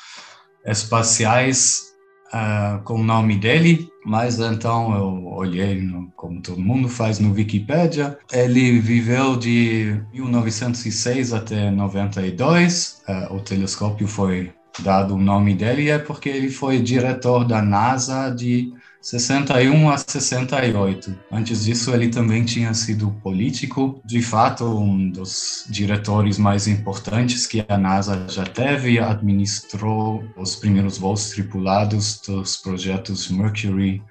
espaciais 0.66 1.91
uh, 2.34 2.82
com 2.84 2.96
o 2.96 3.04
nome 3.04 3.36
dele, 3.36 3.90
mas 4.06 4.40
então 4.40 4.96
eu 4.96 5.28
olhei, 5.28 5.82
no, 5.82 6.12
como 6.16 6.42
todo 6.42 6.60
mundo 6.60 6.90
faz 6.90 7.20
no 7.20 7.34
Wikipedia. 7.34 8.18
Ele 8.32 8.80
viveu 8.80 9.36
de 9.36 10.02
1906 10.14 11.34
até 11.34 11.70
92. 11.70 13.02
Uh, 13.08 13.12
ah, 13.12 13.28
o 13.32 13.40
telescópio 13.40 14.08
foi 14.08 14.52
dado 14.80 15.16
o 15.16 15.22
nome 15.22 15.54
dele 15.54 15.90
é 15.90 16.00
porque 16.00 16.30
ele 16.30 16.50
foi 16.50 16.80
diretor 16.80 17.44
da 17.44 17.62
NASA 17.62 18.30
de 18.30 18.74
61 19.02 19.90
a 19.90 19.98
68. 19.98 21.18
Antes 21.32 21.66
disso, 21.66 21.92
ele 21.92 22.10
também 22.10 22.46
tinha 22.46 22.72
sido 22.74 23.10
político, 23.24 24.00
de 24.06 24.22
fato, 24.22 24.64
um 24.64 25.10
dos 25.10 25.66
diretores 25.70 26.38
mais 26.38 26.68
importantes 26.68 27.48
que 27.48 27.66
a 27.68 27.78
NASA 27.78 28.28
já 28.30 28.44
teve, 28.44 29.00
administrou 29.00 30.24
os 30.38 30.56
primeiros 30.56 31.00
voos 31.00 31.32
tripulados 31.32 32.22
dos 32.26 32.58
projetos 32.58 33.30
Mercury, 33.32 34.04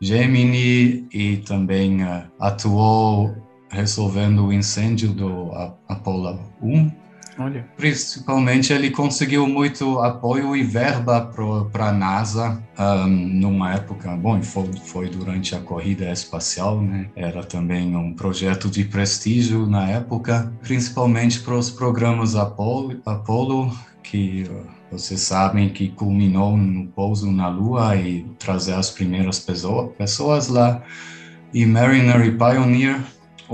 Gemini 0.00 1.06
e 1.12 1.36
também 1.36 2.02
uh, 2.02 2.24
atuou 2.40 3.36
resolvendo 3.70 4.46
o 4.46 4.52
incêndio 4.52 5.12
do 5.12 5.52
Apollo 5.88 6.40
1 6.60 7.01
Olha. 7.38 7.64
Principalmente 7.76 8.72
ele 8.72 8.90
conseguiu 8.90 9.46
muito 9.46 9.98
apoio 10.00 10.54
e 10.54 10.62
verba 10.62 11.32
para 11.72 11.88
a 11.88 11.92
NASA 11.92 12.62
um, 12.78 13.06
numa 13.06 13.74
época, 13.74 14.10
bom, 14.16 14.42
foi, 14.42 14.70
foi 14.84 15.08
durante 15.08 15.54
a 15.54 15.60
corrida 15.60 16.10
espacial, 16.10 16.80
né? 16.80 17.08
Era 17.16 17.42
também 17.42 17.96
um 17.96 18.12
projeto 18.12 18.68
de 18.68 18.84
prestígio 18.84 19.66
na 19.66 19.88
época, 19.88 20.52
principalmente 20.62 21.40
para 21.40 21.54
os 21.54 21.70
programas 21.70 22.36
Apollo, 22.36 23.00
que 24.02 24.46
vocês 24.90 25.20
sabem 25.20 25.70
que 25.70 25.88
culminou 25.88 26.56
no 26.56 26.86
pouso 26.88 27.30
na 27.30 27.48
Lua 27.48 27.96
e 27.96 28.24
trazer 28.38 28.74
as 28.74 28.90
primeiras 28.90 29.38
pessoas 29.38 30.48
lá. 30.48 30.82
E 31.54 31.64
Mariner 31.64 32.20
e 32.26 32.32
Pioneer 32.32 33.00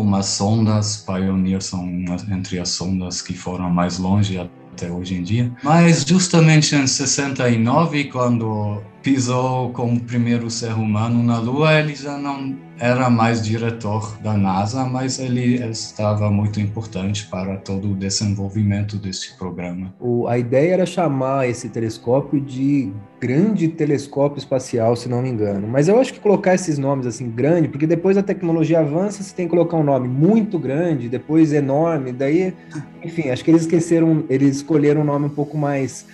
umas 0.00 0.26
sondas, 0.26 1.04
Pioneer 1.06 1.62
são 1.62 1.86
entre 2.30 2.58
as 2.58 2.70
sondas 2.70 3.20
que 3.20 3.34
foram 3.34 3.70
mais 3.70 3.98
longe 3.98 4.38
até 4.38 4.90
hoje 4.90 5.14
em 5.14 5.22
dia. 5.22 5.52
Mas 5.62 6.04
justamente 6.04 6.74
em 6.74 6.86
69, 6.86 8.04
quando 8.04 8.80
pisou 9.02 9.70
como 9.72 10.00
primeiro 10.00 10.50
ser 10.50 10.72
humano 10.72 11.22
na 11.22 11.38
Lua, 11.38 11.74
ele 11.74 11.94
já 11.94 12.16
não 12.16 12.56
era 12.80 13.10
mais 13.10 13.42
diretor 13.42 14.16
da 14.22 14.36
NASA, 14.36 14.84
mas 14.84 15.18
ele 15.18 15.56
estava 15.68 16.30
muito 16.30 16.60
importante 16.60 17.26
para 17.26 17.56
todo 17.56 17.92
o 17.92 17.94
desenvolvimento 17.94 18.96
deste 18.96 19.36
programa. 19.36 19.94
O, 20.00 20.26
a 20.28 20.38
ideia 20.38 20.74
era 20.74 20.86
chamar 20.86 21.48
esse 21.48 21.68
telescópio 21.68 22.40
de 22.40 22.92
Grande 23.20 23.66
Telescópio 23.68 24.38
Espacial, 24.38 24.94
se 24.94 25.08
não 25.08 25.22
me 25.22 25.28
engano. 25.28 25.66
Mas 25.66 25.88
eu 25.88 25.98
acho 26.00 26.12
que 26.12 26.20
colocar 26.20 26.54
esses 26.54 26.78
nomes 26.78 27.06
assim, 27.06 27.28
grande, 27.30 27.68
porque 27.68 27.86
depois 27.86 28.16
a 28.16 28.22
tecnologia 28.22 28.80
avança, 28.80 29.22
você 29.22 29.34
tem 29.34 29.46
que 29.46 29.50
colocar 29.50 29.76
um 29.76 29.82
nome 29.82 30.08
muito 30.08 30.58
grande, 30.58 31.08
depois 31.08 31.52
enorme, 31.52 32.12
daí, 32.12 32.54
enfim, 33.02 33.30
acho 33.30 33.44
que 33.44 33.50
eles 33.50 33.62
esqueceram, 33.62 34.24
eles 34.28 34.56
escolheram 34.56 35.00
um 35.00 35.04
nome 35.04 35.26
um 35.26 35.30
pouco 35.30 35.58
mais 35.58 36.06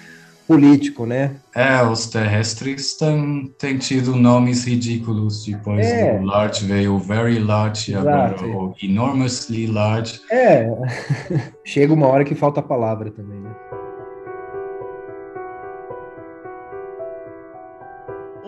político, 0.46 1.06
né? 1.06 1.36
É, 1.54 1.82
os 1.82 2.06
terrestres 2.06 2.96
têm, 2.96 3.52
têm 3.58 3.78
tido 3.78 4.14
nomes 4.14 4.64
ridículos. 4.64 5.44
Depois 5.44 5.86
é. 5.86 6.18
o 6.20 6.24
large 6.24 6.64
veio 6.66 6.94
o 6.94 6.98
very 6.98 7.38
large, 7.38 7.92
Exato. 7.92 8.08
agora 8.08 8.46
o 8.46 8.74
enormously 8.82 9.66
large. 9.66 10.20
É, 10.30 10.66
chega 11.64 11.92
uma 11.92 12.06
hora 12.06 12.24
que 12.24 12.34
falta 12.34 12.60
a 12.60 12.62
palavra 12.62 13.10
também, 13.10 13.40
né? 13.40 13.50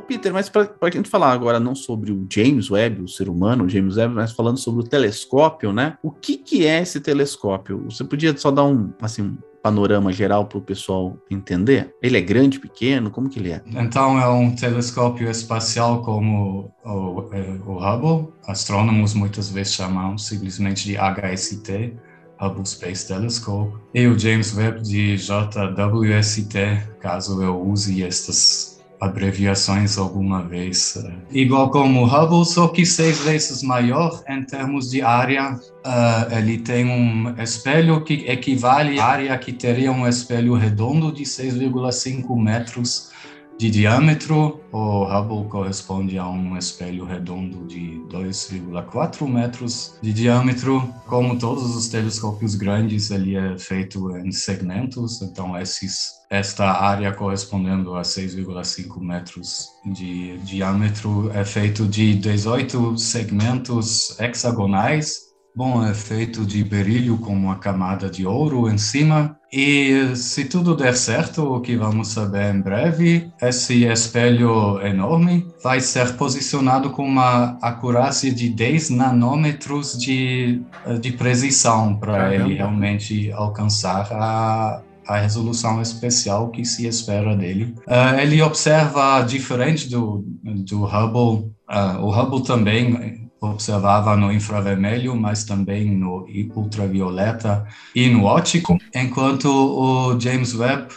Peter, 0.07 0.33
mas 0.33 0.49
para 0.49 0.71
a 0.81 0.91
gente 0.91 1.11
falar 1.11 1.33
agora 1.33 1.59
não 1.59 1.75
sobre 1.75 2.13
o 2.13 2.27
James 2.31 2.71
Webb, 2.71 3.03
o 3.03 3.09
ser 3.09 3.29
humano, 3.29 3.65
o 3.65 3.69
James 3.69 3.97
Webb, 3.97 4.15
mas 4.15 4.33
falando 4.33 4.59
sobre 4.59 4.83
o 4.83 4.89
telescópio, 4.89 5.73
né? 5.73 5.99
O 6.03 6.11
que, 6.11 6.39
que 6.39 6.65
é 6.65 6.81
esse 6.81 7.01
telescópio? 7.01 7.85
Você 7.91 8.05
podia 8.05 8.37
só 8.37 8.51
dar 8.51 8.65
um, 8.65 8.93
assim, 9.01 9.37
panorama 9.67 10.13
geral 10.13 10.47
para 10.47 10.59
o 10.59 10.63
pessoal 10.63 11.17
entender? 11.29 11.93
Ele 12.01 12.17
é 12.17 12.21
grande, 12.21 12.61
pequeno? 12.61 13.11
Como 13.11 13.29
que 13.29 13.41
ele 13.41 13.51
é? 13.51 13.61
Então, 13.67 14.17
é 14.21 14.29
um 14.29 14.55
telescópio 14.55 15.29
espacial 15.29 16.03
como 16.03 16.73
o, 16.85 17.29
é, 17.33 17.41
o 17.67 17.79
Hubble. 17.79 18.33
Astrônomos 18.47 19.13
muitas 19.13 19.51
vezes 19.51 19.73
chamam 19.73 20.17
simplesmente 20.17 20.85
de 20.85 20.97
HST, 20.97 21.95
Hubble 22.41 22.65
Space 22.65 23.09
Telescope, 23.09 23.77
e 23.93 24.07
o 24.07 24.17
James 24.17 24.57
Webb 24.57 24.83
de 24.83 25.17
JWST, 25.17 26.55
caso 27.01 27.43
eu 27.43 27.61
use 27.61 28.05
estas 28.05 28.76
abreviações 29.01 29.99
alguma 29.99 30.43
vez. 30.43 30.97
Uh, 30.97 31.13
igual 31.31 31.71
como 31.71 32.05
Hubble, 32.05 32.45
só 32.45 32.69
que 32.69 32.85
seis 32.85 33.21
vezes 33.21 33.63
maior 33.63 34.23
em 34.29 34.43
termos 34.43 34.91
de 34.91 35.03
área. 35.03 35.55
Uh, 35.55 36.35
ele 36.37 36.59
tem 36.59 36.85
um 36.85 37.35
espelho 37.41 38.03
que 38.03 38.25
equivale 38.29 38.99
à 38.99 39.07
área 39.07 39.39
que 39.39 39.53
teria 39.53 39.93
um 39.93 40.07
espelho 40.07 40.55
redondo 40.55 41.13
de 41.13 41.23
6,5 41.23 42.37
metros 42.37 43.11
de 43.59 43.71
diâmetro, 43.71 44.61
o 44.71 45.05
Hubble 45.05 45.49
corresponde 45.49 46.19
a 46.19 46.29
um 46.29 46.59
espelho 46.59 47.05
redondo 47.05 47.67
de 47.67 48.01
2,4 48.11 49.27
metros 49.27 49.99
de 50.03 50.13
diâmetro. 50.13 50.87
Como 51.07 51.39
todos 51.39 51.75
os 51.75 51.89
telescópios 51.89 52.55
grandes, 52.55 53.11
ele 53.11 53.35
é 53.35 53.59
feito 53.59 54.15
em 54.19 54.31
segmentos, 54.31 55.23
então 55.23 55.59
esses, 55.59 56.11
esta 56.31 56.71
área 56.71 57.13
correspondendo 57.13 57.95
a 57.95 58.03
6,5 58.03 59.01
metros 59.01 59.69
de 59.87 60.37
diâmetro 60.39 61.31
é 61.33 61.45
feito 61.45 61.87
de 61.87 62.15
18 62.15 62.99
segmentos 62.99 64.19
hexagonais 64.21 65.27
Bom, 65.57 65.83
é 65.83 65.95
feito 65.95 66.45
de 66.45 66.63
berílio 66.63 67.17
com 67.17 67.33
uma 67.33 67.57
camada 67.59 68.11
de 68.11 68.27
ouro 68.27 68.69
em 68.69 68.77
cima. 68.77 69.36
E 69.53 70.15
se 70.17 70.45
tudo 70.45 70.75
der 70.75 70.97
certo, 70.97 71.55
o 71.55 71.61
que 71.61 71.77
vamos 71.77 72.09
saber 72.09 72.55
em 72.55 72.61
breve, 72.61 73.31
esse 73.41 73.85
espelho 73.85 74.81
enorme 74.81 75.47
vai 75.63 75.81
ser 75.81 76.15
posicionado 76.17 76.91
com 76.91 77.05
uma 77.05 77.57
acurácia 77.63 78.33
de 78.33 78.49
10 78.49 78.91
nanômetros 78.91 79.97
de, 79.97 80.63
de 81.01 81.13
precisão 81.13 81.97
para 81.97 82.35
ele 82.35 82.55
realmente 82.55 83.31
alcançar 83.33 84.09
a, 84.13 84.83
a 85.07 85.19
resolução 85.19 85.81
especial 85.81 86.51
que 86.51 86.65
se 86.65 86.87
espera 86.87 87.37
dele. 87.37 87.75
Uh, 87.87 88.19
ele 88.21 88.43
observa 88.43 89.23
diferente 89.23 89.89
do, 89.89 90.25
do 90.43 90.85
Hubble. 90.85 91.53
Uh, 91.71 92.01
o 92.01 92.11
Hubble 92.11 92.43
também 92.43 93.26
observava 93.51 94.17
no 94.17 94.33
infravermelho, 94.33 95.15
mas 95.15 95.45
também 95.45 95.91
no 95.91 96.27
ultravioleta 96.55 97.67
e 97.95 98.09
no 98.09 98.25
óptico, 98.25 98.79
enquanto 98.95 99.47
o 99.47 100.21
James 100.21 100.55
Webb 100.55 100.89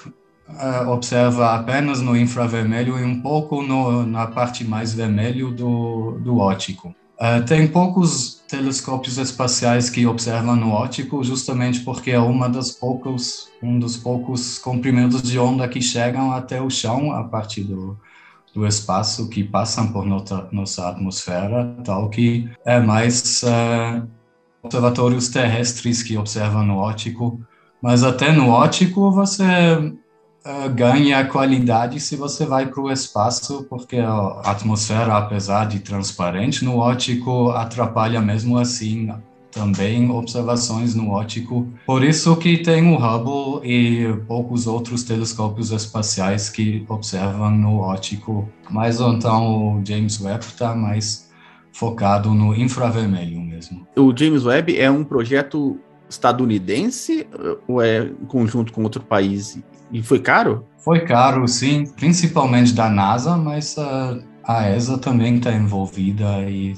uh, 0.50 0.89
observa 0.89 1.56
apenas 1.56 2.01
no 2.01 2.18
infravermelho 2.18 2.98
e 2.98 3.03
um 3.03 3.22
pouco 3.22 3.62
no, 3.62 4.06
na 4.06 4.27
parte 4.27 4.63
mais 4.63 4.94
vermelho 4.94 5.51
do, 5.51 6.20
do 6.24 6.38
óptico. 6.38 6.94
Uh, 7.20 7.44
tem 7.46 7.68
poucos 7.68 8.41
telescópios 8.48 9.18
espaciais 9.18 9.89
que 9.89 10.08
observam 10.08 10.56
no 10.56 10.72
óptico, 10.72 11.22
justamente 11.22 11.82
porque 11.82 12.12
é 12.12 12.20
uma 12.20 12.48
das 12.48 12.72
poucos, 12.72 13.50
um 13.62 13.77
dos 13.77 13.98
poucos 13.98 14.58
comprimentos 14.58 15.22
de 15.22 15.38
onda 15.38 15.68
que 15.68 15.82
chegam 15.82 16.32
até 16.32 16.62
o 16.62 16.70
chão 16.70 17.12
a 17.12 17.24
partir 17.25 17.63
do, 17.63 17.98
do 18.53 18.65
espaço 18.65 19.29
que 19.29 19.44
passam 19.44 19.91
por 19.91 20.06
nossa, 20.06 20.48
nossa 20.51 20.89
atmosfera, 20.89 21.75
tal 21.84 22.10
que 22.10 22.50
é 22.65 22.79
mais 22.79 23.44
uh, 23.44 24.08
observatórios 24.63 25.29
terrestres 25.29 26.03
que 26.03 26.18
observam 26.18 26.65
no 26.65 26.77
óptico, 26.77 27.39
mas 27.82 28.03
até 28.03 28.32
no 28.32 28.50
óptico 28.50 29.12
você 29.12 29.44
uh, 29.44 30.70
ganha 30.74 31.25
qualidade 31.25 32.00
se 32.00 32.15
você 32.15 32.46
vai 32.46 32.65
para 32.65 32.82
o 32.82 32.91
espaço, 32.91 33.65
porque 33.70 33.98
a 33.98 34.41
atmosfera, 34.44 35.18
apesar 35.18 35.65
de 35.65 35.79
transparente 35.79 36.65
no 36.65 36.77
óptico, 36.77 37.51
atrapalha 37.51 38.20
mesmo 38.20 38.58
assim 38.58 39.10
também 39.51 40.10
observações 40.10 40.96
no 40.96 41.12
óptico. 41.12 41.68
Por 41.86 42.03
isso 42.03 42.36
que 42.38 42.58
tem 42.58 42.94
o 42.94 42.98
Hubble 42.98 43.68
e 43.68 44.13
poucos 44.27 44.68
outros 44.68 45.03
telescópios 45.03 45.72
espaciais 45.72 46.50
que 46.50 46.86
observam 46.88 47.51
no 47.51 47.77
óptico. 47.79 48.48
Mas 48.70 49.00
então 49.00 49.79
o 49.79 49.86
James 49.86 50.22
Webb 50.22 50.46
está 50.46 50.75
mais 50.75 51.29
focado 51.72 52.34
no 52.34 52.56
infravermelho 52.56 53.41
mesmo. 53.41 53.88
O 53.96 54.15
James 54.15 54.46
Webb 54.46 54.77
é 54.77 54.89
um 54.89 55.03
projeto 55.03 55.79
estadunidense 56.10 57.27
ou 57.68 57.82
é 57.82 58.03
em 58.03 58.25
conjunto 58.25 58.74
com 58.74 58.84
outro 58.84 59.03
país? 59.03 59.60
E 59.91 60.03
foi 60.03 60.20
caro? 60.20 60.65
Foi 60.77 61.01
caro, 61.01 61.48
sim, 61.48 61.86
principalmente 61.96 62.74
da 62.74 62.89
NASA, 62.89 63.36
mas 63.36 63.77
a, 63.77 64.20
a 64.44 64.70
ESA 64.70 64.98
também 64.98 65.38
está 65.38 65.51
envolvida 65.51 66.41
e 66.50 66.75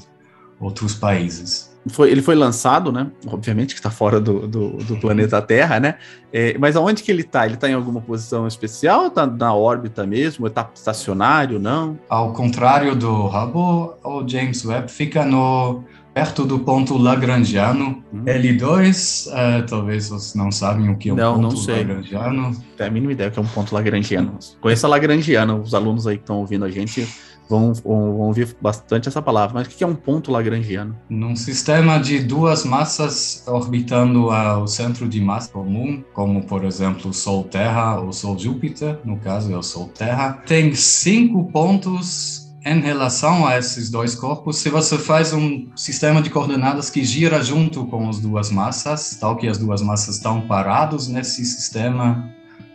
outros 0.60 0.94
países 0.94 1.71
foi, 1.88 2.10
ele 2.10 2.22
foi 2.22 2.34
lançado, 2.34 2.92
né? 2.92 3.08
Obviamente 3.26 3.74
que 3.74 3.80
está 3.80 3.90
fora 3.90 4.20
do, 4.20 4.46
do, 4.46 4.70
do, 4.78 4.96
planeta 4.98 5.42
Terra, 5.42 5.80
né? 5.80 5.96
É, 6.32 6.56
mas 6.58 6.76
aonde 6.76 7.02
que 7.02 7.10
ele 7.10 7.22
está? 7.22 7.44
Ele 7.44 7.54
está 7.54 7.68
em 7.68 7.74
alguma 7.74 8.00
posição 8.00 8.46
especial? 8.46 9.08
Está 9.08 9.26
na 9.26 9.52
órbita 9.52 10.06
mesmo? 10.06 10.46
Está 10.46 10.68
estacionário? 10.72 11.58
Não? 11.58 11.98
Ao 12.08 12.32
contrário 12.32 12.94
do 12.94 13.26
Hubble, 13.26 13.96
o 14.04 14.26
James 14.26 14.64
Webb 14.64 14.90
fica 14.90 15.24
no 15.24 15.82
perto 16.14 16.44
do 16.44 16.60
ponto 16.60 16.96
lagrangiano. 16.96 18.02
Hum. 18.12 18.24
L2, 18.24 19.26
uh, 19.28 19.66
talvez 19.66 20.08
vocês 20.08 20.34
não 20.34 20.52
sabem 20.52 20.88
o 20.88 20.96
que 20.96 21.08
é 21.08 21.12
um 21.12 21.16
não, 21.16 21.34
ponto 21.34 21.42
não 21.42 21.56
sei. 21.56 21.78
lagrangiano. 21.78 22.56
Tem 22.76 22.86
a 22.86 22.90
mínima 22.90 23.12
ideia 23.12 23.28
o 23.28 23.32
que 23.32 23.38
é 23.38 23.42
um 23.42 23.46
ponto 23.46 23.74
lagrangiano. 23.74 24.38
Conheça 24.60 24.86
lagrangiano, 24.86 25.60
os 25.60 25.74
alunos 25.74 26.06
aí 26.06 26.16
que 26.16 26.22
estão 26.22 26.38
ouvindo 26.38 26.64
a 26.64 26.70
gente 26.70 27.08
vão, 27.48 27.72
vão, 27.74 28.18
ouvir 28.20 28.56
bastante 28.60 29.08
essa 29.08 29.20
palavra. 29.20 29.54
Mas 29.54 29.66
o 29.66 29.70
que 29.70 29.84
é 29.84 29.86
um 29.86 29.94
ponto 29.94 30.30
lagrangiano? 30.30 30.96
Num 31.08 31.36
sistema 31.36 31.98
de 31.98 32.20
duas 32.20 32.64
massas 32.64 33.44
orbitando 33.46 34.30
ao 34.30 34.66
centro 34.66 35.08
de 35.08 35.20
massa 35.20 35.50
comum, 35.50 36.02
como 36.12 36.44
por 36.44 36.64
exemplo 36.64 37.10
o 37.10 37.14
Sol-Terra 37.14 38.00
ou 38.00 38.12
Sol-Júpiter, 38.12 38.98
no 39.04 39.16
caso 39.18 39.52
é 39.52 39.56
o 39.56 39.62
Sol-Terra, 39.62 40.42
tem 40.46 40.74
cinco 40.74 41.44
pontos 41.50 42.42
em 42.64 42.80
relação 42.80 43.46
a 43.46 43.58
esses 43.58 43.90
dois 43.90 44.14
corpos, 44.14 44.58
se 44.58 44.70
você 44.70 44.96
faz 44.96 45.32
um 45.32 45.68
sistema 45.74 46.22
de 46.22 46.30
coordenadas 46.30 46.90
que 46.90 47.02
gira 47.04 47.42
junto 47.42 47.84
com 47.86 48.08
as 48.08 48.20
duas 48.20 48.50
massas, 48.50 49.16
tal 49.20 49.36
que 49.36 49.48
as 49.48 49.58
duas 49.58 49.82
massas 49.82 50.16
estão 50.16 50.42
parados 50.42 51.08
nesse 51.08 51.44
sistema 51.44 52.32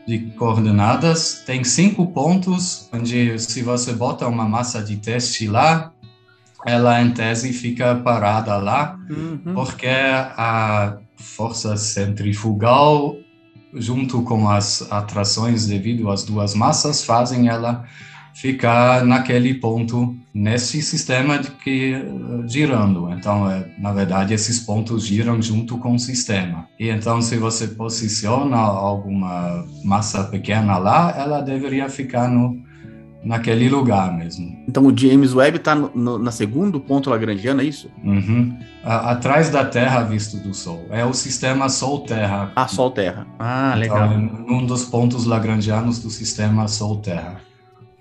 de 0.08 0.20
coordenadas, 0.38 1.44
tem 1.46 1.64
cinco 1.66 2.08
pontos, 2.08 2.90
onde 2.94 3.38
se 3.38 3.62
você 3.62 3.92
bota 3.92 4.26
uma 4.26 4.48
massa 4.48 4.82
de 4.82 4.96
teste 4.96 5.48
lá, 5.48 5.92
ela 6.66 7.02
em 7.02 7.12
tese 7.12 7.52
fica 7.52 7.94
parada 7.96 8.56
lá, 8.58 8.98
uhum. 9.10 9.54
porque 9.54 9.88
a 9.88 10.98
força 11.18 11.76
centrifugal, 11.76 13.18
junto 13.74 14.22
com 14.24 14.50
as 14.50 14.90
atrações 14.90 15.68
devido 15.68 16.10
às 16.10 16.24
duas 16.24 16.56
massas, 16.56 17.04
fazem 17.04 17.50
ela 17.50 17.86
ficar 18.38 19.03
naquele 19.03 19.56
ponto 19.56 20.15
nesse 20.32 20.79
sistema 20.84 21.39
de 21.39 21.50
que 21.50 21.96
girando. 22.46 23.12
Então, 23.12 23.50
é, 23.50 23.65
na 23.79 23.91
verdade, 23.91 24.32
esses 24.32 24.60
pontos 24.60 25.08
giram 25.08 25.41
junto 25.41 25.79
com 25.79 25.96
o 25.96 26.00
sistema. 26.00 26.67
E 26.79 26.88
então, 26.88 27.20
se 27.20 27.36
você 27.38 27.67
posiciona 27.67 28.58
alguma 28.58 29.65
massa 29.84 30.24
pequena 30.24 30.77
lá, 30.77 31.15
ela 31.17 31.41
deveria 31.41 31.89
ficar 31.89 32.29
no 32.29 32.67
naquele 33.24 33.67
lugar 33.67 34.15
mesmo. 34.15 34.56
Então 34.70 34.86
o 34.86 34.96
James 34.96 35.34
Webb 35.34 35.58
está 35.58 35.75
na 35.75 36.32
segundo 36.32 36.79
ponto 36.79 37.10
lagrangiano, 37.10 37.62
é 37.62 37.65
isso? 37.65 37.89
Uhum. 38.03 38.58
atrás 38.84 39.50
da 39.50 39.65
Terra 39.65 40.03
visto 40.03 40.38
do 40.38 40.53
Sol. 40.53 40.86
É 40.91 41.03
o 41.03 41.13
sistema 41.13 41.67
Sol-Terra. 41.67 42.51
Ah, 42.56 42.67
Sol-Terra. 42.67 43.27
Ah, 43.39 43.74
legal. 43.75 44.13
Então, 44.13 44.46
um 44.48 44.65
dos 44.65 44.86
pontos 44.86 45.25
lagrangianos 45.25 46.00
do 46.00 46.10
sistema 46.10 46.67
Sol-Terra. 46.67 47.47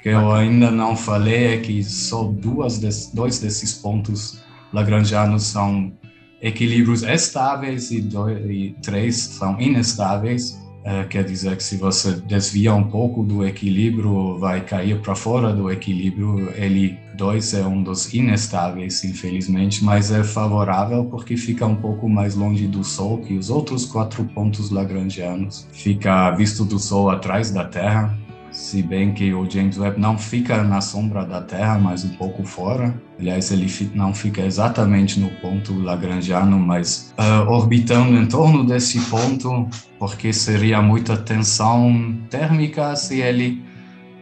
Que 0.07 0.11
eu 0.11 0.33
ainda 0.33 0.71
não 0.71 0.95
falei 0.95 1.55
é 1.55 1.57
que 1.57 1.83
só 1.83 2.23
duas 2.23 2.79
des, 2.79 3.11
dois 3.13 3.41
desses 3.41 3.73
pontos 3.73 4.41
lagrangianos 4.73 5.43
são 5.43 5.93
equilíbrios 6.41 7.03
estáveis 7.03 7.91
e, 7.91 8.03
dois, 8.03 8.39
e 8.49 8.77
três 8.81 9.17
são 9.17 9.61
inestáveis. 9.61 10.65
É, 10.85 11.03
quer 11.03 11.25
dizer 11.25 11.57
que 11.57 11.65
se 11.65 11.77
você 11.77 12.13
desvia 12.13 12.73
um 12.73 12.85
pouco 12.85 13.25
do 13.25 13.45
equilíbrio, 13.45 14.39
vai 14.39 14.61
cair 14.61 15.01
para 15.01 15.17
fora 15.17 15.53
do 15.53 15.69
equilíbrio. 15.73 16.53
Ele 16.55 16.97
2 17.17 17.55
é 17.55 17.67
um 17.67 17.83
dos 17.83 18.15
inestáveis, 18.15 19.03
infelizmente, 19.03 19.83
mas 19.83 20.13
é 20.13 20.23
favorável 20.23 21.07
porque 21.07 21.37
fica 21.37 21.67
um 21.67 21.75
pouco 21.75 22.09
mais 22.09 22.37
longe 22.37 22.69
do 22.69 22.85
Sol 22.85 23.19
que 23.19 23.35
os 23.35 23.51
outros 23.51 23.85
quatro 23.85 24.25
pontos 24.27 24.71
lagrangianos. 24.71 25.67
Fica 25.73 26.31
visto 26.31 26.65
do 26.65 26.79
Sol 26.79 27.11
atrás 27.11 27.51
da 27.51 27.65
Terra, 27.65 28.17
se 28.57 28.83
bem 28.83 29.13
que 29.13 29.35
o 29.35 29.49
James 29.49 29.77
Webb 29.77 30.01
não 30.01 30.17
fica 30.17 30.63
na 30.63 30.81
sombra 30.81 31.27
da 31.27 31.43
Terra, 31.43 31.79
mas 31.79 32.05
um 32.07 32.09
pouco 32.17 32.43
fora. 32.43 32.95
Aliás, 33.21 33.53
ele 33.53 33.71
não 33.95 34.15
fica 34.15 34.41
exatamente 34.41 35.21
no 35.21 35.29
ponto 35.43 35.79
lagrangiano, 35.79 36.59
mas 36.59 37.15
uh, 37.19 37.51
orbitando 37.51 38.17
em 38.17 38.25
torno 38.25 38.65
desse 38.65 38.99
ponto, 39.11 39.69
porque 39.99 40.33
seria 40.33 40.81
muita 40.81 41.19
tensão 41.19 42.17
térmica 42.31 42.97
se 42.97 43.21
ele 43.21 43.63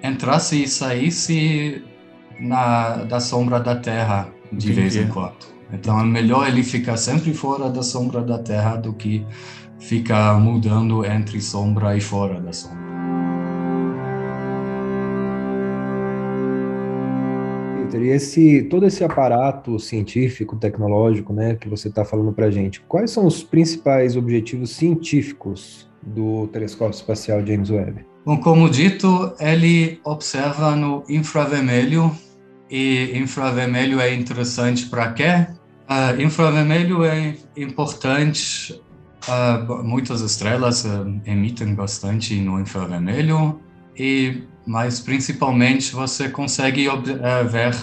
entrasse 0.02 0.64
e 0.64 0.68
saísse 0.68 1.84
na, 2.40 3.04
da 3.04 3.20
sombra 3.20 3.60
da 3.60 3.76
Terra 3.76 4.28
de 4.50 4.66
Entendi. 4.66 4.72
vez 4.72 4.96
em 4.96 5.06
quando. 5.06 5.46
Então 5.72 6.00
é 6.00 6.04
melhor 6.04 6.48
ele 6.48 6.64
ficar 6.64 6.96
sempre 6.96 7.32
fora 7.32 7.70
da 7.70 7.84
sombra 7.84 8.20
da 8.20 8.38
Terra 8.40 8.74
do 8.74 8.92
que 8.94 9.24
ficar 9.78 10.40
mudando 10.40 11.04
entre 11.04 11.40
sombra 11.40 11.96
e 11.96 12.00
fora 12.00 12.40
da 12.40 12.52
sombra. 12.52 12.83
E 18.02 18.08
esse, 18.08 18.62
todo 18.64 18.86
esse 18.86 19.04
aparato 19.04 19.78
científico, 19.78 20.56
tecnológico, 20.56 21.32
né, 21.32 21.54
que 21.54 21.68
você 21.68 21.88
está 21.88 22.04
falando 22.04 22.32
para 22.32 22.50
gente, 22.50 22.80
quais 22.88 23.10
são 23.10 23.26
os 23.26 23.42
principais 23.42 24.16
objetivos 24.16 24.70
científicos 24.70 25.90
do 26.02 26.46
telescópio 26.48 26.94
espacial 26.94 27.44
James 27.44 27.70
Webb? 27.70 28.04
Bom, 28.24 28.38
como 28.38 28.70
dito, 28.70 29.34
ele 29.38 30.00
observa 30.04 30.74
no 30.74 31.04
infravermelho 31.08 32.10
e 32.70 33.16
infravermelho 33.18 34.00
é 34.00 34.14
interessante 34.14 34.86
para 34.86 35.12
quê? 35.12 35.46
Uh, 35.88 36.20
infravermelho 36.20 37.04
é 37.04 37.36
importante, 37.56 38.80
uh, 39.28 39.84
muitas 39.84 40.22
estrelas 40.22 40.84
uh, 40.84 41.20
emitem 41.26 41.74
bastante 41.74 42.34
no 42.40 42.58
infravermelho 42.58 43.60
e 43.96 44.42
mas 44.66 45.00
principalmente 45.00 45.94
você 45.94 46.28
consegue 46.28 46.88
ob 46.88 47.10
uh, 47.10 47.48
ver 47.48 47.74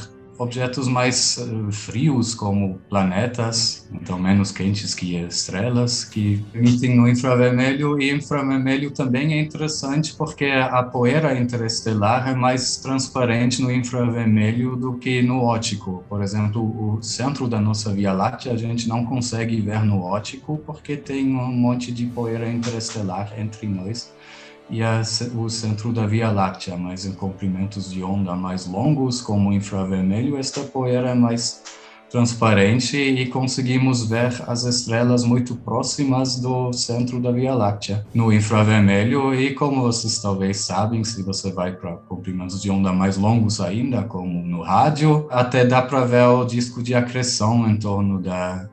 objetos 0.42 0.88
mais 0.88 1.38
uh, 1.38 1.72
frios, 1.72 2.34
como 2.34 2.80
planetas, 2.90 3.88
então 3.94 4.18
menos 4.18 4.52
quentes 4.52 4.96
que 4.96 5.16
estrelas, 5.16 6.04
que 6.04 6.44
emitem 6.56 6.96
no 6.96 7.08
infravermelho. 7.08 8.02
E 8.02 8.12
infravermelho 8.12 8.90
também 8.90 9.34
é 9.34 9.40
interessante 9.40 10.16
porque 10.16 10.46
a 10.46 10.82
poeira 10.82 11.38
interestelar 11.38 12.28
é 12.28 12.34
mais 12.34 12.78
transparente 12.78 13.62
no 13.62 13.72
infravermelho 13.72 14.76
do 14.76 14.94
que 14.94 15.22
no 15.22 15.44
óptico. 15.44 16.04
Por 16.10 16.24
exemplo, 16.24 16.64
o 16.64 17.04
centro 17.04 17.48
da 17.48 17.62
nossa 17.62 17.94
Via 17.94 18.12
Láctea 18.12 18.54
a 18.54 18.58
gente 18.58 18.90
não 18.90 19.06
consegue 19.06 19.62
ver 19.62 19.86
no 19.86 20.02
óptico 20.02 20.60
porque 20.66 20.98
tem 20.98 21.28
um 21.36 21.52
monte 21.52 21.92
de 21.92 22.08
poeira 22.08 22.50
interestelar 22.50 23.32
entre 23.38 23.68
nós 23.68 24.12
e 24.72 24.82
o 25.36 25.50
centro 25.50 25.92
da 25.92 26.08
Via 26.08 26.32
Láctea, 26.32 26.78
mas 26.78 27.06
em 27.06 27.12
comprimentos 27.12 27.92
de 27.92 28.02
onda 28.02 28.34
mais 28.36 28.66
longos, 28.66 29.22
como 29.22 29.50
o 29.50 29.54
infravermelho, 29.54 30.38
esta 30.38 30.62
poeira 30.62 31.10
é 31.10 31.14
mais 31.14 31.62
transparente 32.10 32.98
e 32.98 33.26
conseguimos 33.28 34.08
ver 34.08 34.44
as 34.46 34.64
estrelas 34.64 35.24
muito 35.24 35.56
próximas 35.56 36.40
do 36.40 36.72
centro 36.74 37.22
da 37.22 37.32
Via 37.32 37.54
Láctea. 37.54 38.06
No 38.14 38.32
infravermelho 38.34 39.34
e 39.34 39.54
como 39.54 39.82
vocês 39.82 40.20
talvez 40.20 40.58
sabem, 40.58 41.04
se 41.04 41.24
você 41.24 41.52
vai 41.52 41.72
para 41.74 41.94
comprimentos 41.94 42.62
de 42.62 42.70
onda 42.70 42.92
mais 42.92 43.18
longos 43.18 43.62
ainda, 43.62 44.04
como 44.04 44.46
no 44.46 44.62
rádio, 44.62 45.26
até 45.32 45.66
dá 45.66 45.82
para 45.82 46.06
ver 46.06 46.26
o 46.26 46.44
disco 46.44 46.84
de 46.84 46.94
acreção 46.94 47.68
em 47.70 47.78
torno 47.78 48.22
da 48.22 48.70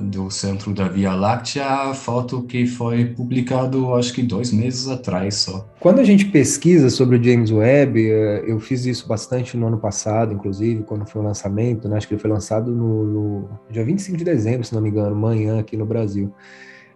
do 0.00 0.30
centro 0.30 0.72
da 0.72 0.88
Via 0.88 1.14
Láctea, 1.14 1.92
foto 1.94 2.42
que 2.42 2.66
foi 2.66 3.06
publicado 3.06 3.94
acho 3.94 4.12
que 4.12 4.22
dois 4.22 4.52
meses 4.52 4.88
atrás 4.88 5.36
só. 5.36 5.68
Quando 5.80 6.00
a 6.00 6.04
gente 6.04 6.26
pesquisa 6.26 6.90
sobre 6.90 7.16
o 7.16 7.22
James 7.22 7.50
Webb, 7.50 8.10
eh, 8.10 8.44
eu 8.46 8.58
fiz 8.60 8.86
isso 8.86 9.08
bastante 9.08 9.56
no 9.56 9.66
ano 9.66 9.78
passado, 9.78 10.32
inclusive, 10.32 10.82
quando 10.82 11.06
foi 11.06 11.22
o 11.22 11.24
lançamento, 11.24 11.88
né? 11.88 11.96
acho 11.96 12.08
que 12.08 12.14
ele 12.14 12.20
foi 12.20 12.30
lançado 12.30 12.70
no, 12.70 13.04
no 13.04 13.48
dia 13.70 13.84
25 13.84 14.16
de 14.16 14.24
dezembro, 14.24 14.66
se 14.66 14.74
não 14.74 14.80
me 14.80 14.88
engano, 14.88 15.14
manhã 15.14 15.60
aqui 15.60 15.76
no 15.76 15.86
Brasil. 15.86 16.32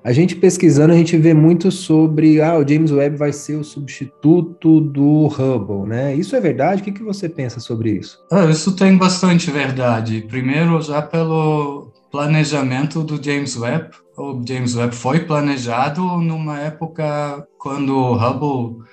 A 0.03 0.13
gente 0.13 0.35
pesquisando, 0.35 0.95
a 0.95 0.97
gente 0.97 1.15
vê 1.19 1.35
muito 1.35 1.71
sobre, 1.71 2.41
ah, 2.41 2.57
o 2.59 2.67
James 2.67 2.91
Webb 2.91 3.17
vai 3.17 3.35
ser 3.35 3.57
o 3.57 3.65
substituto 3.65 4.81
do 4.81 5.27
Hubble, 5.27 5.87
né? 5.87 6.15
Isso 6.15 6.35
é 6.35 6.41
verdade? 6.41 6.81
O 6.81 6.85
que, 6.85 6.93
que 6.93 7.03
você 7.03 7.29
pensa 7.29 7.61
sobre 7.61 7.91
isso? 7.91 8.19
Ah, 8.33 8.47
isso 8.47 8.75
tem 8.75 8.97
bastante 8.97 9.51
verdade. 9.51 10.25
Primeiro, 10.27 10.81
já 10.81 11.03
pelo, 11.03 11.90
planejamento 12.11 13.03
do 13.03 13.23
James 13.23 13.57
Webb. 13.57 13.91
O 14.17 14.43
James 14.47 14.75
Webb 14.75 14.95
foi 14.95 15.21
planejado 15.21 16.03
numa 16.19 16.59
época 16.59 17.47
quando 17.59 17.97
o 17.97 18.15
Hubble 18.15 18.85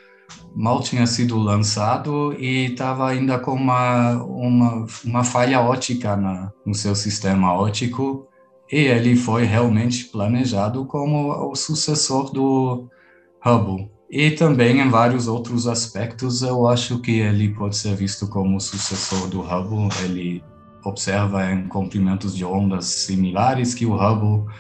mal 0.56 0.82
tinha 0.82 1.06
sido 1.06 1.38
lançado 1.38 2.34
e 2.34 2.72
estava 2.72 3.10
ainda 3.10 3.38
com 3.40 3.54
uma, 3.54 4.24
uma, 4.24 4.86
uma 5.06 5.24
falha 5.24 5.62
ótica 5.62 6.16
na, 6.16 6.52
no 6.66 6.74
seu 6.74 6.96
sistema 6.96 7.54
óptico 7.54 8.28
e 8.72 8.78
ele 8.78 9.16
foi 9.16 9.46
realmente 9.46 10.06
planejado 10.06 10.86
como 10.86 11.52
o 11.52 11.56
sucessor 11.56 12.32
do 12.32 12.90
Hubble. 13.46 13.90
E 14.10 14.32
também 14.32 14.80
em 14.80 14.90
vários 14.90 15.28
outros 15.28 15.68
aspectos 15.68 16.42
eu 16.42 16.68
acho 16.68 17.00
que 17.00 17.20
ele 17.20 17.54
pode 17.54 17.76
ser 17.76 17.96
visto 17.96 18.28
como 18.28 18.58
o 18.58 18.62
sucessor 18.62 19.28
do 19.28 19.42
Hubble. 19.42 19.90
Ele 20.04 20.44
observa 20.88 21.52
em 21.52 21.68
comprimentos 21.68 22.36
de 22.36 22.46
ondas 22.46 22.86
similares 22.86 23.74
que 23.74 23.86
o 23.86 23.96
Hubble 23.96 24.52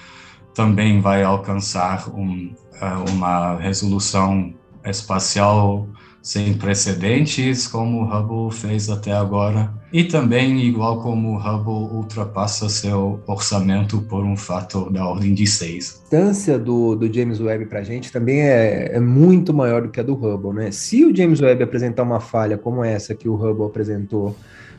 também 0.53 0.99
vai 0.99 1.23
alcançar 1.23 2.09
um, 2.09 2.53
eh, 2.81 3.11
uma 3.11 3.55
resolução 3.57 4.53
espacial 4.83 5.87
sem 6.27 6.53
precedentes, 6.53 7.67
como 7.67 8.01
o 8.01 8.05
Hubble 8.05 8.51
fez 8.53 8.89
até 8.89 9.13
agora, 9.13 9.73
e 9.93 10.03
também, 10.03 10.59
igual 10.59 11.01
como 11.01 11.29
o 11.29 11.37
Hubble 11.37 11.95
ultrapassa 11.95 12.67
seu 12.67 13.21
orçamento 13.25 14.01
por 14.01 14.25
um 14.25 14.35
fator 14.35 14.91
da 14.91 15.07
ordem 15.07 15.33
de 15.33 15.47
6. 15.47 15.67
A 15.69 16.01
distância 16.01 16.59
do, 16.59 16.95
do 16.95 17.11
James 17.13 17.39
Webb 17.39 17.67
para 17.67 17.79
a 17.79 17.83
gente 17.83 18.11
também 18.11 18.41
é, 18.41 18.95
é, 18.95 18.99
muito 18.99 19.53
maior 19.53 19.83
do 19.83 19.89
que 19.89 20.01
a 20.01 20.03
do 20.03 20.15
Hubble, 20.15 20.53
né? 20.53 20.71
Se 20.71 21.05
o 21.05 21.15
James 21.15 21.39
Webb 21.39 21.63
apresentar 21.63 22.03
uma 22.03 22.19
falha 22.19 22.57
como 22.57 22.83
essa 22.83 23.15
que 23.15 23.29
o 23.29 23.35
Hubble 23.35 23.65
apresentou, 23.65 24.29
o 24.29 24.35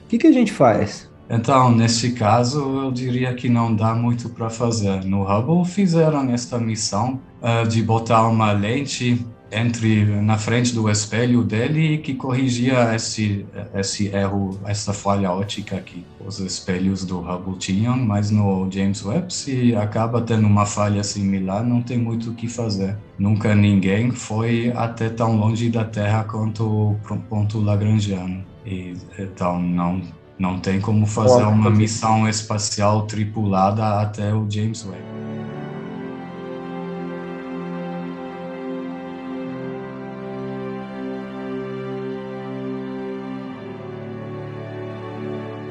que, 0.08 0.18
que 0.18 0.26
a 0.26 0.32
gente 0.32 0.52
faz? 0.52 1.08
Então, 1.30 1.70
neste 1.70 2.12
caso, 2.12 2.60
eu 2.84 2.90
diria 2.90 3.34
que 3.34 3.48
não 3.48 3.74
dá 3.74 3.94
muito 3.94 4.30
para 4.30 4.48
fazer. 4.48 5.04
No 5.04 5.24
Hubble 5.24 5.64
fizeram 5.64 6.30
esta 6.30 6.58
missão 6.58 7.20
uh, 7.42 7.68
de 7.68 7.82
botar 7.82 8.26
uma 8.26 8.52
lente 8.52 9.26
entre 9.50 10.04
na 10.20 10.36
frente 10.36 10.74
do 10.74 10.88
espelho 10.90 11.42
dele 11.42 11.98
que 11.98 12.14
corrigia 12.14 12.94
esse 12.94 13.46
esse 13.74 14.08
erro, 14.08 14.58
essa 14.66 14.92
falha 14.92 15.32
ótica 15.32 15.80
que 15.80 16.04
os 16.24 16.38
espelhos 16.38 17.04
do 17.04 17.18
Hubble 17.20 17.56
tinham, 17.56 17.96
mas 17.96 18.30
no 18.30 18.70
James 18.70 19.04
Webb 19.04 19.32
se 19.32 19.74
acaba 19.74 20.20
tendo 20.20 20.46
uma 20.46 20.66
falha 20.66 21.02
similar, 21.02 21.64
não 21.64 21.82
tem 21.82 21.98
muito 21.98 22.30
o 22.30 22.34
que 22.34 22.48
fazer. 22.48 22.96
Nunca 23.18 23.54
ninguém 23.54 24.10
foi 24.10 24.72
até 24.76 25.08
tão 25.08 25.36
longe 25.36 25.70
da 25.70 25.84
Terra 25.84 26.24
quanto 26.24 26.64
o 26.64 27.18
ponto 27.28 27.58
lagrangiano. 27.60 28.44
E, 28.66 28.94
então 29.18 29.58
não 29.58 30.02
não 30.38 30.58
tem 30.58 30.80
como 30.80 31.04
fazer 31.04 31.42
uma 31.42 31.68
missão 31.68 32.28
espacial 32.28 33.06
tripulada 33.06 34.00
até 34.00 34.32
o 34.32 34.48
James 34.48 34.84
Webb. 34.84 35.02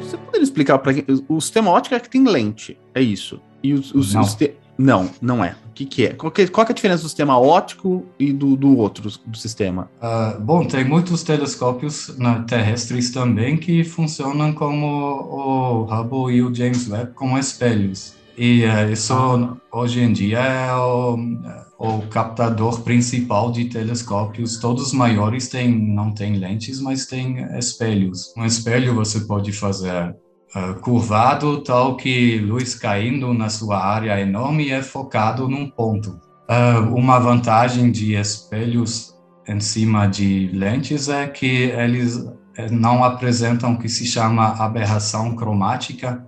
Você 0.02 0.18
poderia 0.18 0.44
explicar 0.44 0.80
para 0.80 0.94
o 1.30 1.40
sistema 1.40 1.72
óptico 1.72 1.96
é 1.96 2.00
que 2.00 2.10
tem 2.10 2.28
lente, 2.28 2.78
é 2.94 3.02
isso? 3.02 3.40
E 3.64 3.74
os, 3.74 3.94
os, 3.94 4.14
os 4.16 4.36
te... 4.36 4.54
Não, 4.78 5.10
não 5.22 5.44
é. 5.44 5.56
O 5.70 5.74
que, 5.74 5.86
que 5.86 6.06
é? 6.06 6.14
Qual, 6.14 6.32
que, 6.32 6.48
qual 6.48 6.66
que 6.66 6.72
é 6.72 6.74
a 6.74 6.76
diferença 6.76 7.04
do 7.04 7.10
sistema 7.10 7.40
óptico 7.40 8.06
e 8.20 8.32
do, 8.32 8.56
do 8.56 8.78
outro 8.78 9.12
do 9.26 9.38
sistema? 9.38 9.90
Uh, 10.02 10.40
bom, 10.42 10.66
tem 10.66 10.84
muitos 10.84 11.24
telescópios 11.24 12.16
na, 12.18 12.44
terrestres 12.44 13.12
também 13.12 13.58
que 13.58 13.84
funcionam 13.84 14.54
como 14.54 14.86
o 14.86 15.84
Hubble 15.84 16.36
e 16.36 16.42
o 16.42 16.54
James 16.54 16.90
Webb 16.90 17.14
como 17.14 17.38
espelhos. 17.38 18.16
E 18.38 18.64
uh, 18.66 18.92
isso 18.92 19.14
ah. 19.14 19.58
hoje 19.72 20.00
em 20.00 20.14
dia 20.14 20.40
é 20.40 20.76
o, 20.76 21.18
o 21.80 22.02
captador 22.10 22.82
principal 22.82 23.52
de 23.52 23.66
telescópios. 23.66 24.58
Todos 24.58 24.88
os 24.88 24.94
maiores 24.94 25.48
têm, 25.48 25.76
não 25.76 26.12
têm 26.12 26.38
lentes, 26.38 26.80
mas 26.80 27.08
têm 27.08 27.40
espelhos. 27.58 28.34
Um 28.38 28.46
espelho 28.46 28.94
você 28.94 29.22
pode 29.22 29.52
fazer 29.52 30.16
curvado, 30.82 31.62
tal 31.62 31.98
que 31.98 32.38
luz 32.40 32.74
caindo 32.74 33.34
na 33.34 33.50
sua 33.50 33.84
área 33.84 34.20
enorme 34.20 34.72
é 34.72 34.82
focado 34.82 35.48
num 35.48 35.70
ponto. 35.70 36.20
Uh, 36.50 36.96
uma 36.96 37.20
vantagem 37.20 37.92
de 37.92 38.16
espelhos 38.16 39.14
em 39.46 39.60
cima 39.60 40.08
de 40.08 40.50
lentes 40.54 41.10
é 41.10 41.28
que 41.28 41.64
eles 41.64 42.26
eh, 42.58 42.70
não 42.72 43.04
apresentam 43.04 43.74
o 43.74 43.78
que 43.78 43.90
se 43.90 44.06
chama 44.06 44.56
aberração 44.58 45.36
cromática. 45.36 46.26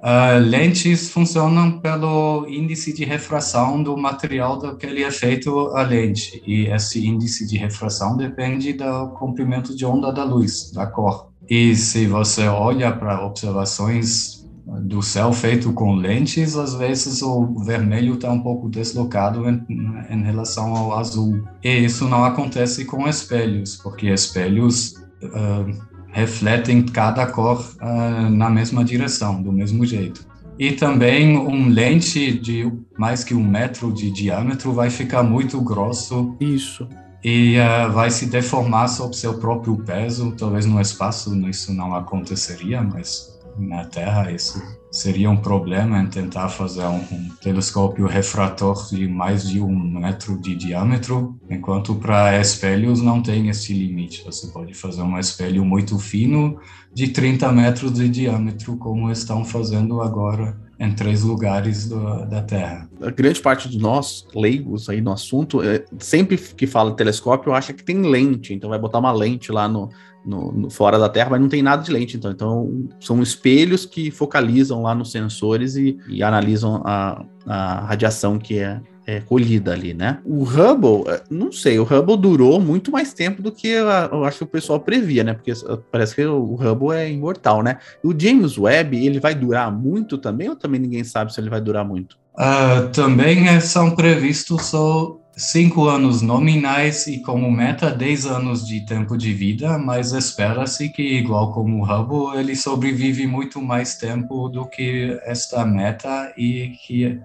Uh, 0.00 0.38
lentes 0.38 1.10
funcionam 1.10 1.80
pelo 1.80 2.46
índice 2.46 2.92
de 2.92 3.06
refração 3.06 3.82
do 3.82 3.96
material 3.96 4.58
do 4.58 4.76
que 4.76 4.84
ele 4.84 5.02
é 5.02 5.08
a 5.08 5.82
lente, 5.82 6.42
e 6.46 6.66
esse 6.66 7.06
índice 7.06 7.46
de 7.46 7.56
refração 7.56 8.14
depende 8.16 8.74
do 8.74 9.08
comprimento 9.18 9.74
de 9.74 9.86
onda 9.86 10.12
da 10.12 10.24
luz, 10.24 10.70
da 10.72 10.86
cor. 10.86 11.33
E 11.48 11.74
se 11.74 12.06
você 12.06 12.46
olha 12.46 12.92
para 12.92 13.24
observações 13.24 14.44
do 14.82 15.02
céu 15.02 15.32
feito 15.32 15.72
com 15.72 15.94
lentes, 15.94 16.56
às 16.56 16.74
vezes 16.74 17.22
o 17.22 17.54
vermelho 17.64 18.14
está 18.14 18.30
um 18.30 18.40
pouco 18.40 18.68
deslocado 18.68 19.48
em, 19.48 19.62
em, 20.08 20.22
relação 20.22 20.74
ao 20.74 20.98
azul. 20.98 21.44
E 21.62 21.84
isso 21.84 22.08
não 22.08 22.24
acontece 22.24 22.84
com 22.84 23.06
espelhos, 23.06 23.76
porque 23.76 24.08
espelhos 24.08 24.94
uh, 25.22 25.70
refletem 26.08 26.82
cada 26.82 27.26
cor 27.26 27.60
uh, 27.80 28.30
na 28.30 28.48
mesma 28.48 28.82
direção, 28.82 29.42
do 29.42 29.52
mesmo 29.52 29.84
jeito. 29.84 30.26
E 30.58 30.72
também 30.72 31.36
um 31.36 31.68
lente 31.68 32.38
de 32.38 32.72
mais 32.96 33.24
que 33.24 33.34
um 33.34 33.44
metro 33.44 33.92
de 33.92 34.10
diâmetro 34.10 34.72
vai 34.72 34.88
ficar 34.88 35.22
muito 35.22 35.60
grosso. 35.60 36.36
Isso 36.40 36.88
e 37.24 37.56
uh, 37.58 37.90
vai 37.90 38.10
se 38.10 38.26
deformar 38.26 38.86
sob 38.88 39.16
seu 39.16 39.38
próprio 39.38 39.78
peso. 39.78 40.34
Talvez 40.36 40.66
no 40.66 40.78
espaço 40.78 41.34
isso 41.48 41.72
não 41.72 41.94
aconteceria, 41.94 42.82
mas 42.82 43.34
na 43.56 43.86
Terra 43.86 44.30
isso 44.30 44.62
seria 44.90 45.30
um 45.30 45.36
problema 45.36 46.00
em 46.00 46.06
tentar 46.06 46.48
fazer 46.48 46.84
um, 46.84 47.00
um 47.10 47.28
telescópio 47.40 48.06
refrator 48.06 48.88
de 48.90 49.08
mais 49.08 49.48
de 49.48 49.60
um 49.60 49.74
metro 49.74 50.38
de 50.38 50.54
diâmetro, 50.54 51.36
enquanto 51.48 51.94
para 51.94 52.38
espelhos 52.38 53.00
não 53.00 53.22
tem 53.22 53.48
esse 53.48 53.72
limite. 53.72 54.22
Você 54.24 54.48
pode 54.48 54.74
fazer 54.74 55.02
um 55.02 55.18
espelho 55.18 55.64
muito 55.64 55.98
fino 55.98 56.60
de 56.92 57.08
30 57.08 57.50
metros 57.52 57.92
de 57.92 58.08
diâmetro, 58.08 58.76
como 58.76 59.10
estão 59.10 59.44
fazendo 59.44 60.00
agora 60.02 60.63
em 60.78 60.92
três 60.92 61.22
lugares 61.22 61.88
do, 61.88 62.24
da 62.26 62.42
Terra. 62.42 62.88
A 63.00 63.10
grande 63.10 63.40
parte 63.40 63.68
de 63.68 63.78
nós, 63.78 64.26
leigos 64.34 64.88
aí 64.88 65.00
no 65.00 65.12
assunto, 65.12 65.62
é, 65.62 65.84
sempre 65.98 66.36
que 66.36 66.66
fala 66.66 66.94
telescópio, 66.96 67.52
acha 67.52 67.72
que 67.72 67.84
tem 67.84 68.02
lente, 68.02 68.52
então 68.52 68.70
vai 68.70 68.78
botar 68.78 68.98
uma 68.98 69.12
lente 69.12 69.52
lá 69.52 69.68
no, 69.68 69.88
no, 70.24 70.52
no, 70.52 70.70
fora 70.70 70.98
da 70.98 71.08
Terra, 71.08 71.30
mas 71.30 71.40
não 71.40 71.48
tem 71.48 71.62
nada 71.62 71.82
de 71.82 71.92
lente, 71.92 72.16
então. 72.16 72.30
Então, 72.30 72.88
são 73.00 73.22
espelhos 73.22 73.86
que 73.86 74.10
focalizam 74.10 74.82
lá 74.82 74.94
nos 74.94 75.10
sensores 75.10 75.76
e, 75.76 75.98
e 76.08 76.22
analisam 76.22 76.82
a, 76.84 77.24
a 77.46 77.80
radiação 77.86 78.38
que 78.38 78.58
é 78.58 78.80
é, 79.06 79.20
colhida 79.20 79.72
ali, 79.72 79.92
né? 79.92 80.18
O 80.24 80.44
Hubble, 80.44 81.10
é, 81.12 81.22
não 81.30 81.52
sei, 81.52 81.78
o 81.78 81.84
Hubble 81.84 82.16
durou 82.16 82.60
muito 82.60 82.90
mais 82.90 83.12
tempo 83.12 83.42
do 83.42 83.52
que 83.52 83.68
eu 83.68 84.24
acho 84.24 84.38
que 84.38 84.44
o 84.44 84.48
pessoal 84.48 84.80
previa, 84.80 85.22
né? 85.22 85.34
Porque 85.34 85.52
parece 85.90 86.14
que 86.14 86.24
o 86.24 86.54
Hubble 86.54 86.96
é 86.96 87.10
imortal, 87.10 87.62
né? 87.62 87.78
O 88.02 88.18
James 88.18 88.56
Webb, 88.58 89.04
ele 89.04 89.20
vai 89.20 89.34
durar 89.34 89.70
muito 89.70 90.18
também 90.18 90.48
ou 90.48 90.56
também 90.56 90.80
ninguém 90.80 91.04
sabe 91.04 91.32
se 91.32 91.40
ele 91.40 91.50
vai 91.50 91.60
durar 91.60 91.84
muito? 91.84 92.16
Uh, 92.34 92.88
também 92.92 93.48
é, 93.48 93.60
são 93.60 93.92
previstos 93.94 94.66
só 94.66 95.20
cinco 95.36 95.88
anos 95.88 96.22
nominais 96.22 97.06
e 97.06 97.20
como 97.20 97.50
meta 97.50 97.90
10 97.90 98.26
anos 98.26 98.66
de 98.66 98.84
tempo 98.86 99.16
de 99.16 99.32
vida, 99.32 99.78
mas 99.78 100.12
espera-se 100.12 100.88
que, 100.88 101.02
igual 101.02 101.52
como 101.52 101.80
o 101.80 101.84
Hubble, 101.84 102.38
ele 102.38 102.56
sobrevive 102.56 103.26
muito 103.26 103.60
mais 103.60 103.96
tempo 103.96 104.48
do 104.48 104.64
que 104.66 105.18
esta 105.24 105.64
meta 105.64 106.32
e 106.36 106.72
que 106.86 107.20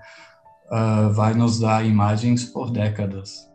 uh, 0.71 1.12
vai 1.13 1.34
nos 1.34 1.60
dar 1.60 1.86
imagens 1.86 2.45
por 2.45 2.71
décadas. 2.71 3.49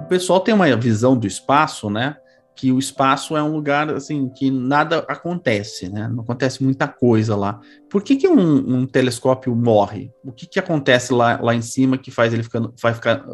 O 0.00 0.04
pessoal 0.10 0.40
tem 0.40 0.54
uma 0.54 0.74
visão 0.76 1.16
do 1.16 1.26
espaço, 1.26 1.88
né? 1.88 2.16
Que 2.54 2.70
o 2.70 2.78
espaço 2.78 3.36
é 3.36 3.42
um 3.42 3.52
lugar 3.52 3.88
assim 3.90 4.28
que 4.28 4.50
nada 4.50 4.98
acontece, 5.08 5.88
né? 5.88 6.08
Não 6.08 6.22
acontece 6.22 6.62
muita 6.62 6.86
coisa 6.86 7.34
lá. 7.34 7.58
Por 7.88 8.02
que, 8.02 8.16
que 8.16 8.28
um, 8.28 8.80
um 8.80 8.86
telescópio 8.86 9.54
morre? 9.56 10.10
O 10.24 10.30
que, 10.30 10.46
que 10.46 10.58
acontece 10.58 11.12
lá, 11.12 11.40
lá 11.40 11.54
em 11.54 11.62
cima 11.62 11.96
que 11.96 12.10
faz 12.10 12.32
ele 12.32 12.42
ficando, 12.42 12.74
vai 12.80 12.92
ficar, 12.92 13.24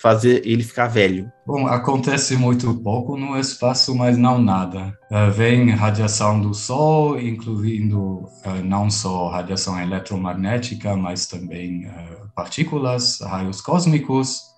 fazer 0.00 0.42
ele 0.46 0.62
ficar 0.62 0.86
velho? 0.86 1.30
Bom, 1.46 1.66
acontece 1.66 2.36
muito 2.36 2.74
pouco 2.82 3.16
no 3.16 3.38
espaço, 3.38 3.94
mas 3.94 4.16
não 4.16 4.38
nada. 4.38 4.96
Uh, 5.10 5.30
vem 5.32 5.70
radiação 5.70 6.40
do 6.40 6.52
Sol, 6.52 7.18
incluindo 7.18 8.00
uh, 8.00 8.62
não 8.62 8.90
só 8.90 9.28
radiação 9.28 9.80
eletromagnética, 9.80 10.94
mas 10.94 11.26
também 11.26 11.86
uh, 11.86 12.28
partículas, 12.34 13.18
raios 13.20 13.60
cósmicos 13.60 14.53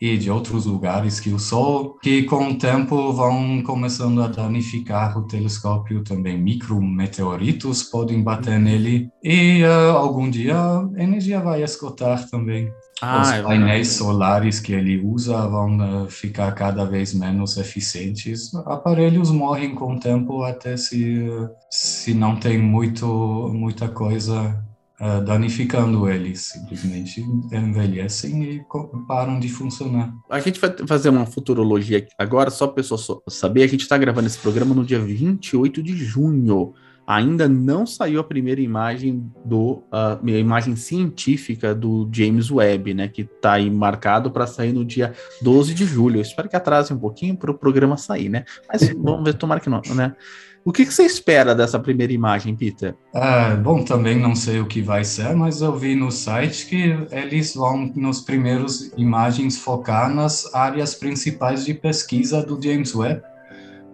e 0.00 0.16
de 0.16 0.30
outros 0.30 0.64
lugares 0.64 1.18
que 1.18 1.30
o 1.30 1.38
Sol, 1.38 1.98
que 2.00 2.22
com 2.22 2.50
o 2.50 2.58
tempo 2.58 3.12
vão 3.12 3.62
começando 3.62 4.22
a 4.22 4.28
danificar 4.28 5.18
o 5.18 5.26
telescópio 5.26 6.04
também. 6.04 6.38
Micrometeoritos 6.38 7.82
podem 7.82 8.22
bater 8.22 8.58
nele 8.58 9.10
e 9.22 9.62
uh, 9.64 9.96
algum 9.96 10.30
dia 10.30 10.56
a 10.56 10.88
energia 10.96 11.40
vai 11.40 11.62
esgotar 11.62 12.28
também. 12.30 12.70
Ah, 13.00 13.22
Os 13.22 13.30
é 13.30 13.42
painéis 13.42 13.88
solares 13.88 14.58
que 14.58 14.72
ele 14.72 15.00
usa 15.00 15.46
vão 15.46 16.04
uh, 16.04 16.10
ficar 16.10 16.52
cada 16.52 16.84
vez 16.84 17.14
menos 17.14 17.56
eficientes. 17.56 18.52
Aparelhos 18.66 19.30
morrem 19.30 19.74
com 19.74 19.94
o 19.94 20.00
tempo 20.00 20.42
até 20.42 20.76
se, 20.76 21.28
se 21.70 22.14
não 22.14 22.36
tem 22.36 22.58
muito, 22.58 23.06
muita 23.52 23.88
coisa 23.88 24.67
uh, 25.00 25.24
danificando 25.24 26.08
eles, 26.08 26.40
simplesmente 26.40 27.20
envelhecem 27.52 28.42
e 28.42 28.62
param 29.06 29.38
de 29.38 29.48
funcionar. 29.48 30.12
A 30.28 30.40
gente 30.40 30.60
vai 30.60 30.74
fazer 30.86 31.08
uma 31.08 31.26
futurologia 31.26 32.06
agora, 32.18 32.50
só 32.50 32.66
para 32.66 32.76
pessoa 32.76 33.22
saber, 33.28 33.62
a 33.62 33.68
gente 33.68 33.82
está 33.82 33.96
gravando 33.96 34.26
esse 34.26 34.38
programa 34.38 34.74
no 34.74 34.84
dia 34.84 34.98
28 34.98 35.82
de 35.82 35.96
junho. 35.96 36.74
Ainda 37.06 37.48
não 37.48 37.86
saiu 37.86 38.20
a 38.20 38.24
primeira 38.24 38.60
imagem 38.60 39.32
do 39.42 39.82
a 39.90 40.20
imagem 40.22 40.76
científica 40.76 41.74
do 41.74 42.06
James 42.12 42.50
Webb, 42.50 42.92
né? 42.92 43.08
Que 43.08 43.22
está 43.22 43.54
aí 43.54 43.70
marcado 43.70 44.30
para 44.30 44.46
sair 44.46 44.74
no 44.74 44.84
dia 44.84 45.14
12 45.40 45.72
de 45.72 45.86
julho. 45.86 46.18
Eu 46.18 46.20
espero 46.20 46.50
que 46.50 46.56
atrase 46.56 46.92
um 46.92 46.98
pouquinho 46.98 47.34
para 47.34 47.50
o 47.50 47.56
programa 47.56 47.96
sair, 47.96 48.28
né? 48.28 48.44
Mas 48.70 48.90
vamos 48.90 49.24
ver, 49.24 49.32
tomara 49.32 49.58
que 49.58 49.70
não, 49.70 49.80
né? 49.94 50.14
O 50.64 50.72
que, 50.72 50.84
que, 50.84 50.92
você 50.92 51.04
espera 51.04 51.54
dessa 51.54 51.78
primeira 51.78 52.12
imagem, 52.12 52.54
Peter? 52.54 52.94
É, 53.14 53.56
bom, 53.56 53.84
também 53.84 54.18
não 54.18 54.34
sei 54.34 54.60
o 54.60 54.66
que 54.66 54.82
vai 54.82 55.04
ser, 55.04 55.34
mas 55.34 55.62
eu 55.62 55.76
vi 55.76 55.94
no 55.94 56.10
site 56.10 56.66
que 56.66 56.94
eles 57.10 57.54
vão, 57.54 57.90
nos 57.96 58.20
primeiros 58.20 58.92
imagens, 58.96 59.58
focar 59.58 60.12
nas 60.12 60.52
áreas 60.54 60.94
principais 60.94 61.64
de 61.64 61.74
pesquisa 61.74 62.42
do 62.42 62.60
James 62.62 62.94
Webb, 62.94 63.22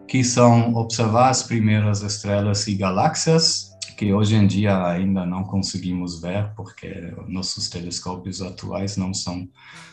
que 0.08 0.24
são 0.24 0.74
observar 0.74 1.30
as 1.30 1.42
primeiras 1.42 2.02
estrelas 2.02 2.66
e 2.66 2.74
galáxias, 2.74 3.72
que 3.96 4.12
hoje 4.12 4.34
em 4.34 4.46
dia 4.46 4.84
ainda 4.86 5.24
não 5.24 5.44
conseguimos 5.44 6.20
ver, 6.20 6.50
porque 6.56 7.14
nossos 7.28 7.68
telescópios 7.68 8.42
atuais 8.42 8.96
não 8.96 9.14
são 9.14 9.48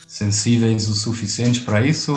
sensíveis 0.08 0.90
o 0.90 0.96
suficiente 0.96 1.62
para 1.62 1.86
isso 1.86 2.16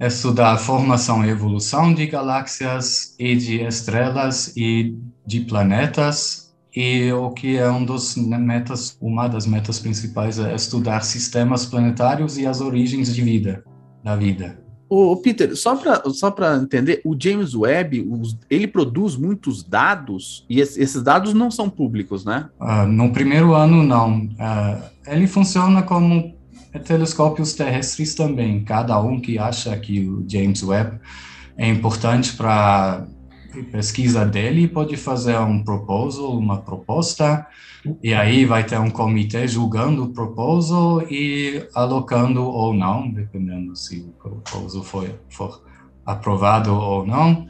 estudar 0.00 0.52
a 0.52 0.58
formação 0.58 1.24
e 1.24 1.28
evolução 1.28 1.92
de 1.92 2.06
galáxias 2.06 3.14
e 3.18 3.34
de 3.36 3.62
estrelas 3.62 4.56
e 4.56 4.96
de 5.26 5.40
planetas 5.40 6.48
e 6.74 7.10
o 7.12 7.30
que 7.30 7.56
é 7.56 7.68
um 7.68 7.84
dos 7.84 8.16
metas, 8.16 8.96
uma 9.00 9.26
das 9.26 9.46
metas 9.46 9.80
principais 9.80 10.38
é 10.38 10.54
estudar 10.54 11.02
sistemas 11.02 11.66
planetários 11.66 12.38
e 12.38 12.46
as 12.46 12.60
origens 12.60 13.12
de 13.12 13.22
vida, 13.22 13.64
da 14.04 14.14
vida. 14.14 14.62
O 14.88 15.16
Peter, 15.16 15.54
só 15.54 15.76
para 15.76 16.02
só 16.10 16.34
entender, 16.62 17.02
o 17.04 17.14
James 17.18 17.54
Webb, 17.54 18.08
ele 18.48 18.66
produz 18.66 19.16
muitos 19.16 19.62
dados 19.62 20.46
e 20.48 20.60
esses 20.60 21.02
dados 21.02 21.34
não 21.34 21.50
são 21.50 21.68
públicos, 21.68 22.24
né? 22.24 22.48
Uh, 22.58 22.86
no 22.86 23.12
primeiro 23.12 23.52
ano, 23.52 23.82
não. 23.82 24.20
Uh, 24.20 24.82
ele 25.06 25.26
funciona 25.26 25.82
como 25.82 26.37
telescópios 26.78 27.54
terrestres 27.54 28.14
também. 28.14 28.64
Cada 28.64 29.00
um 29.00 29.20
que 29.20 29.38
acha 29.38 29.76
que 29.76 30.08
o 30.08 30.24
James 30.28 30.62
Webb 30.62 30.98
é 31.56 31.68
importante 31.68 32.34
para 32.34 33.06
pesquisa 33.72 34.24
dele 34.24 34.68
pode 34.68 34.96
fazer 34.96 35.36
um 35.38 35.62
proposal, 35.62 36.36
uma 36.36 36.58
proposta, 36.58 37.46
e 38.02 38.12
aí 38.14 38.44
vai 38.44 38.64
ter 38.64 38.78
um 38.78 38.90
comitê 38.90 39.46
julgando 39.48 40.04
o 40.04 40.12
proposal 40.12 41.02
e 41.10 41.66
alocando 41.74 42.42
ou 42.42 42.74
não, 42.74 43.10
dependendo 43.10 43.74
se 43.74 44.00
o 44.00 44.12
proposal 44.12 44.82
foi, 44.82 45.14
for 45.28 45.62
aprovado 46.04 46.74
ou 46.74 47.06
não, 47.06 47.48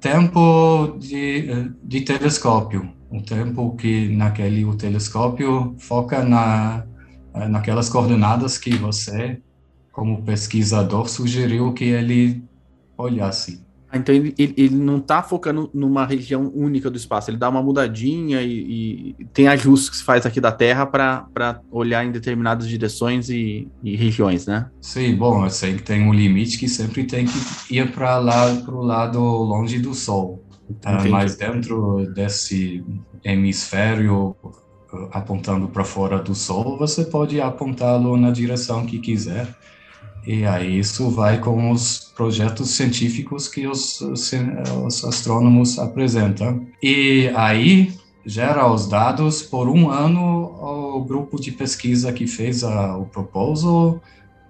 tempo 0.00 0.96
de, 0.98 1.70
de 1.82 2.00
telescópio, 2.02 2.90
o 3.10 3.22
tempo 3.22 3.74
que 3.76 4.08
naquele 4.08 4.64
o 4.64 4.74
telescópio 4.74 5.74
foca 5.78 6.22
na, 6.24 6.84
naquelas 7.34 7.88
coordenadas 7.88 8.56
que 8.56 8.74
você, 8.76 9.40
como 9.92 10.22
pesquisador, 10.22 11.08
sugeriu 11.08 11.72
que 11.72 11.84
ele 11.84 12.42
olhasse. 12.96 13.64
Então 13.92 14.12
ele, 14.12 14.34
ele, 14.36 14.74
não 14.74 14.98
está 14.98 15.22
focando 15.22 15.70
numa 15.72 16.04
região 16.04 16.50
única 16.52 16.90
do 16.90 16.96
espaço, 16.96 17.30
ele 17.30 17.36
dá 17.36 17.48
uma 17.48 17.62
mudadinha 17.62 18.42
e, 18.42 19.14
e 19.20 19.24
tem 19.32 19.46
ajustes 19.46 19.88
que 19.88 19.96
se 19.98 20.02
faz 20.02 20.26
aqui 20.26 20.40
da 20.40 20.50
Terra 20.50 20.84
para 20.84 21.60
olhar 21.70 22.04
em 22.04 22.10
determinadas 22.10 22.68
direções 22.68 23.30
e, 23.30 23.68
e, 23.84 23.94
regiões, 23.94 24.46
né? 24.46 24.68
Sim, 24.80 25.14
bom, 25.14 25.44
eu 25.44 25.50
sei 25.50 25.76
que 25.76 25.82
tem 25.84 26.02
um 26.02 26.12
limite 26.12 26.58
que 26.58 26.68
sempre 26.68 27.04
tem 27.04 27.26
que 27.26 27.38
ir 27.70 27.92
para 27.92 28.18
lá 28.18 28.52
para 28.56 28.74
o 28.74 28.82
lado 28.82 29.20
longe 29.20 29.78
do 29.78 29.94
Sol. 29.94 30.42
Uh, 30.68 31.08
mas 31.10 31.36
dentro 31.36 32.10
desse 32.14 32.82
hemisfério 33.22 34.34
apontando 35.12 35.68
para 35.68 35.84
fora 35.84 36.18
do 36.18 36.34
Sol, 36.34 36.78
você 36.78 37.04
pode 37.04 37.40
apontá-lo 37.40 38.16
na 38.16 38.30
direção 38.30 38.86
que 38.86 38.98
quiser. 38.98 39.48
E 40.26 40.46
aí 40.46 40.78
isso 40.78 41.10
vai 41.10 41.38
com 41.38 41.70
os 41.70 42.12
projetos 42.16 42.70
científicos 42.70 43.46
que 43.46 43.66
os, 43.66 44.00
os 44.00 45.04
astrônomos 45.04 45.78
apresentam. 45.78 46.66
E 46.82 47.30
aí 47.36 47.92
gera 48.24 48.66
os 48.66 48.86
dados 48.86 49.42
por 49.42 49.68
um 49.68 49.90
ano 49.90 50.44
o 50.96 51.04
grupo 51.04 51.38
de 51.38 51.52
pesquisa 51.52 52.12
que 52.12 52.26
fez 52.26 52.64
a, 52.64 52.96
o 52.96 53.04
proposal 53.04 54.00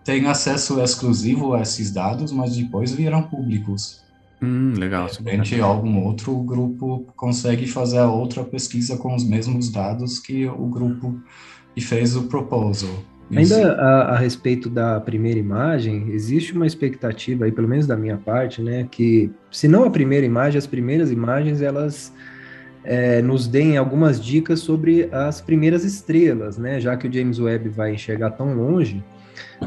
tem 0.04 0.26
acesso 0.26 0.80
exclusivo 0.80 1.54
a 1.54 1.62
esses 1.62 1.90
dados, 1.90 2.30
mas 2.30 2.56
depois 2.56 2.92
viram 2.92 3.22
públicos. 3.22 4.03
Hum, 4.42 4.74
legal. 4.76 5.06
De 5.06 5.18
repente, 5.18 5.60
algum 5.60 6.04
outro 6.04 6.36
grupo 6.42 7.06
consegue 7.16 7.66
fazer 7.66 7.98
a 7.98 8.10
outra 8.10 8.44
pesquisa 8.44 8.96
com 8.96 9.14
os 9.14 9.24
mesmos 9.24 9.70
dados 9.70 10.18
que 10.18 10.46
o 10.46 10.66
grupo 10.66 11.20
que 11.74 11.80
fez 11.80 12.14
o 12.14 12.24
proposal. 12.24 12.90
Ainda 13.34 13.72
a, 13.72 14.00
a, 14.12 14.18
respeito 14.18 14.68
da 14.68 15.00
primeira 15.00 15.38
imagem, 15.38 16.10
existe 16.10 16.52
uma 16.52 16.66
expectativa 16.66 17.46
aí, 17.46 17.52
pelo 17.52 17.66
menos 17.66 17.86
da 17.86 17.96
minha 17.96 18.18
parte, 18.18 18.62
né, 18.62 18.86
que 18.90 19.30
se 19.50 19.66
não 19.66 19.84
a 19.84 19.90
primeira 19.90 20.26
imagem, 20.26 20.58
as 20.58 20.66
primeiras 20.66 21.10
imagens 21.10 21.62
elas 21.62 22.12
é, 22.84 23.22
nos 23.22 23.48
deem 23.48 23.78
algumas 23.78 24.22
dicas 24.22 24.60
sobre 24.60 25.08
as 25.10 25.40
primeiras 25.40 25.84
estrelas, 25.84 26.58
né, 26.58 26.78
já 26.80 26.96
que 26.96 27.08
o 27.08 27.12
James 27.12 27.40
Webb 27.40 27.70
vai 27.70 27.94
enxergar 27.94 28.32
tão 28.32 28.54
longe, 28.54 29.02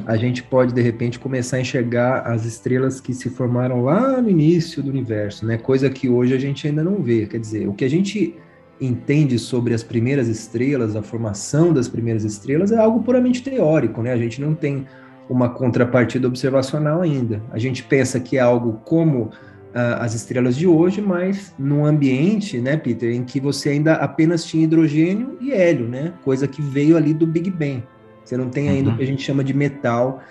a 0.06 0.16
gente 0.18 0.44
pode 0.44 0.74
de 0.74 0.82
repente 0.82 1.20
começar 1.20 1.58
a 1.58 1.62
enxergar 1.62 2.22
as 2.22 2.46
estrelas 2.46 3.00
que 3.00 3.14
se 3.14 3.30
formaram 3.30 3.84
lá 3.84 4.22
no 4.22 4.30
início 4.30 4.82
do 4.82 4.90
universo, 4.90 5.46
né, 5.46 5.58
coisa 5.58 5.90
que 5.90 6.10
hoje 6.10 6.34
a 6.34 6.40
gente 6.40 6.68
ainda 6.68 6.84
não 6.84 7.02
vê. 7.02 7.26
Quer 7.26 7.40
dizer, 7.40 7.68
o 7.68 7.74
que 7.74 7.86
a 7.86 7.90
gente 7.90 8.36
entende 8.80 9.40
sobre 9.40 9.74
as 9.74 9.84
primeiras 9.84 10.28
estrelas, 10.28 10.96
a 10.96 11.02
formação 11.02 11.74
das 11.74 11.88
primeiras 11.88 12.24
estrelas, 12.24 12.72
é 12.72 12.78
algo 12.78 13.02
puramente 13.02 13.42
teórico, 13.42 14.02
né? 14.02 14.14
A 14.14 14.18
gente 14.18 14.40
não 14.40 14.54
tem 14.54 14.86
uma 15.30 15.50
contrapartida 15.50 16.28
observacional 16.28 17.02
ainda. 17.02 17.42
A 17.52 17.58
gente 17.58 17.84
pensa 17.84 18.20
que 18.20 18.38
é 18.38 18.40
algo 18.40 18.82
como 18.86 19.24
uh, 19.24 19.32
as 20.00 20.14
estrelas 20.14 20.56
de 20.56 20.68
hoje, 20.68 21.02
mas 21.02 21.54
num 21.58 21.86
ambiente, 21.86 22.60
né, 22.60 22.78
Peter, 22.78 23.14
em 23.14 23.24
que 23.24 23.40
você 23.40 23.70
ainda 23.70 23.94
apenas 23.94 24.46
tinha 24.46 24.64
hidrogênio 24.64 25.38
e 25.42 25.52
hélio, 25.52 25.88
né? 25.88 26.14
Coisa 26.24 26.48
que 26.48 26.62
veio 26.62 26.96
ali 26.96 27.14
do 27.14 27.28
Big 27.28 27.50
Bang. 27.50 27.84
Você 28.28 28.36
não 28.36 28.50
tem 28.50 28.68
ainda 28.68 28.90
uhum. 28.90 28.96
o 28.96 28.98
que 28.98 29.04
a 29.04 29.08
gente 29.08 29.24
chama 29.24 29.44
de 29.44 29.54
metal. 29.54 30.22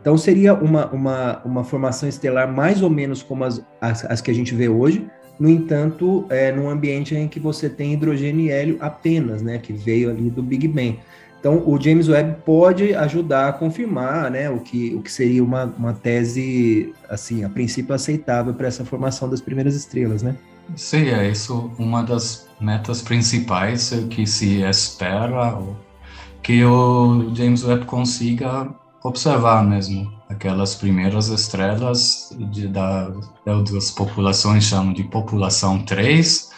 Então 0.00 0.18
seria 0.18 0.52
uma, 0.54 0.86
uma, 0.90 1.42
uma 1.44 1.64
formação 1.64 2.08
estelar 2.08 2.52
mais 2.52 2.82
ou 2.82 2.90
menos 2.90 3.22
como 3.22 3.44
as, 3.44 3.64
as, 3.80 4.04
as 4.04 4.20
que 4.20 4.30
a 4.30 4.34
gente 4.34 4.54
vê 4.54 4.68
hoje, 4.68 5.06
no 5.38 5.48
entanto, 5.48 6.26
é 6.30 6.52
num 6.52 6.68
ambiente 6.68 7.14
em 7.14 7.26
que 7.26 7.40
você 7.40 7.68
tem 7.68 7.92
hidrogênio 7.92 8.46
e 8.46 8.50
hélio 8.50 8.76
apenas, 8.80 9.42
né, 9.42 9.58
que 9.58 9.72
veio 9.72 10.10
ali 10.10 10.30
do 10.30 10.42
Big 10.42 10.68
Bang. 10.68 10.98
Então, 11.40 11.62
o 11.66 11.80
James 11.80 12.08
Webb 12.08 12.36
pode 12.44 12.94
ajudar 12.94 13.48
a 13.48 13.52
confirmar, 13.52 14.30
né, 14.30 14.48
o 14.48 14.60
que, 14.60 14.94
o 14.94 15.02
que 15.02 15.10
seria 15.10 15.42
uma, 15.42 15.64
uma 15.76 15.92
tese, 15.92 16.92
assim, 17.08 17.44
a 17.44 17.48
princípio 17.48 17.94
aceitável 17.94 18.54
para 18.54 18.66
essa 18.66 18.84
formação 18.84 19.28
das 19.28 19.40
primeiras 19.40 19.74
estrelas, 19.74 20.22
né? 20.22 20.36
Sim, 20.76 21.08
é 21.08 21.28
isso 21.28 21.70
uma 21.78 22.02
das 22.02 22.48
metas 22.60 23.02
principais 23.02 23.90
que 24.08 24.26
se 24.26 24.62
espera 24.62 25.58
que 26.44 26.62
o 26.62 27.34
James 27.34 27.64
Webb 27.64 27.86
consiga 27.86 28.68
observar 29.02 29.64
mesmo 29.64 30.12
aquelas 30.28 30.74
primeiras 30.74 31.28
estrelas 31.28 32.36
de, 32.50 32.68
da, 32.68 33.10
das 33.46 33.90
populações 33.90 34.64
chamam 34.64 34.92
de 34.92 35.04
população 35.04 35.82
3, 35.82 36.50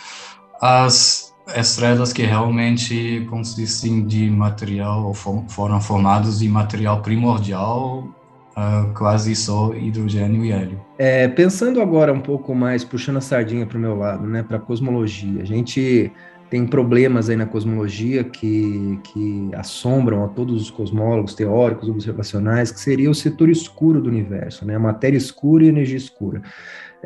as 0.61 1.33
estrelas 1.57 2.13
que 2.13 2.23
realmente 2.23 3.25
consistem 3.31 4.05
de 4.05 4.29
material, 4.29 5.15
foram 5.15 5.81
formados 5.81 6.41
de 6.41 6.49
material 6.49 7.01
primordial, 7.01 8.09
uh, 8.57 8.93
quase 8.93 9.37
só 9.37 9.73
hidrogênio 9.73 10.45
e 10.45 10.51
hélio. 10.51 10.81
É, 10.99 11.29
pensando 11.29 11.81
agora 11.81 12.13
um 12.13 12.21
pouco 12.21 12.53
mais, 12.57 12.83
puxando 12.83 13.19
a 13.19 13.21
sardinha 13.21 13.65
para 13.65 13.79
o 13.79 13.81
meu 13.81 13.97
lado, 13.97 14.27
né, 14.27 14.43
para 14.43 14.57
a 14.57 14.61
cosmologia, 14.61 15.43
a 15.43 15.47
gente 15.47 16.11
tem 16.49 16.67
problemas 16.67 17.29
aí 17.29 17.37
na 17.37 17.47
cosmologia 17.47 18.23
que, 18.23 19.01
que 19.05 19.51
assombram 19.55 20.25
a 20.25 20.29
todos 20.29 20.63
os 20.63 20.71
cosmólogos 20.71 21.35
teóricos 21.35 21.89
observacionais, 21.89 22.71
que 22.71 22.81
seria 22.81 23.11
o 23.11 23.15
setor 23.15 23.49
escuro 23.49 24.01
do 24.01 24.09
universo, 24.09 24.65
né? 24.65 24.79
Matéria 24.79 25.17
escura 25.17 25.65
e 25.65 25.69
energia 25.69 25.97
escura. 25.97 26.43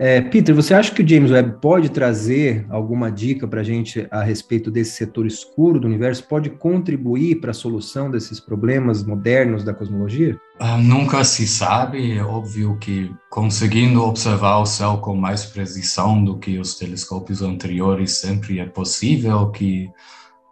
É, 0.03 0.23
Peter, 0.23 0.55
você 0.55 0.73
acha 0.73 0.95
que 0.95 1.03
o 1.03 1.07
James 1.07 1.31
Webb 1.31 1.59
pode 1.61 1.91
trazer 1.91 2.65
alguma 2.71 3.13
dica 3.13 3.47
para 3.47 3.61
a 3.61 3.63
gente 3.63 4.09
a 4.11 4.23
respeito 4.23 4.71
desse 4.71 4.93
setor 4.93 5.27
escuro 5.27 5.79
do 5.79 5.87
universo? 5.87 6.27
Pode 6.27 6.49
contribuir 6.49 7.39
para 7.39 7.51
a 7.51 7.55
solução 7.55 8.11
desses 8.11 8.41
problemas 8.41 9.05
modernos 9.05 9.63
da 9.63 9.75
cosmologia? 9.75 10.41
Uh, 10.59 10.79
nunca 10.79 11.23
se 11.23 11.47
sabe. 11.47 12.17
É 12.17 12.25
óbvio 12.25 12.79
que 12.79 13.15
conseguindo 13.29 14.03
observar 14.03 14.61
o 14.61 14.65
céu 14.65 14.97
com 14.97 15.15
mais 15.15 15.45
precisão 15.45 16.25
do 16.25 16.39
que 16.39 16.59
os 16.59 16.79
telescópios 16.79 17.43
anteriores 17.43 18.13
sempre 18.13 18.59
é 18.59 18.65
possível 18.65 19.51
que 19.51 19.91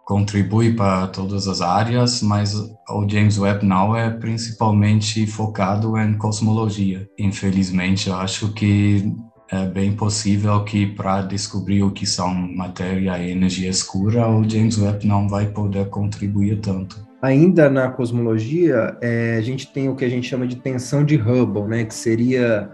contribui 0.05 0.73
para 0.73 1.05
todas 1.07 1.47
as 1.47 1.61
áreas, 1.61 2.23
mas 2.23 2.55
o 2.55 3.07
James 3.07 3.37
Webb 3.37 3.63
não 3.63 3.95
é 3.95 4.09
principalmente 4.09 5.27
focado 5.27 5.95
em 5.99 6.17
cosmologia. 6.17 7.07
Infelizmente, 7.17 8.09
eu 8.09 8.15
acho 8.15 8.51
que 8.53 9.13
é 9.51 9.65
bem 9.65 9.93
possível 9.93 10.63
que 10.63 10.85
para 10.85 11.21
descobrir 11.23 11.81
o 11.83 11.91
que 11.91 12.05
são 12.05 12.33
matéria 12.33 13.17
e 13.17 13.31
energia 13.31 13.69
escura, 13.69 14.29
o 14.29 14.47
James 14.47 14.77
Webb 14.77 15.07
não 15.07 15.27
vai 15.27 15.47
poder 15.47 15.87
contribuir 15.89 16.59
tanto. 16.59 17.07
Ainda 17.21 17.69
na 17.69 17.89
cosmologia, 17.89 18.97
é, 19.01 19.35
a 19.37 19.41
gente 19.41 19.67
tem 19.73 19.89
o 19.89 19.95
que 19.95 20.05
a 20.05 20.09
gente 20.09 20.27
chama 20.27 20.47
de 20.47 20.55
tensão 20.55 21.03
de 21.03 21.15
Hubble, 21.15 21.63
né, 21.63 21.83
que 21.83 21.93
seria 21.93 22.71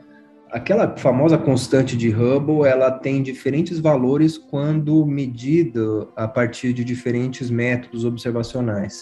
aquela 0.51 0.95
famosa 0.97 1.38
constante 1.38 1.97
de 1.97 2.09
Hubble, 2.09 2.67
ela 2.67 2.91
tem 2.91 3.23
diferentes 3.23 3.79
valores 3.79 4.38
quando 4.38 5.05
medida 5.05 6.07
a 6.15 6.27
partir 6.27 6.73
de 6.73 6.83
diferentes 6.83 7.49
métodos 7.49 8.05
observacionais. 8.05 8.99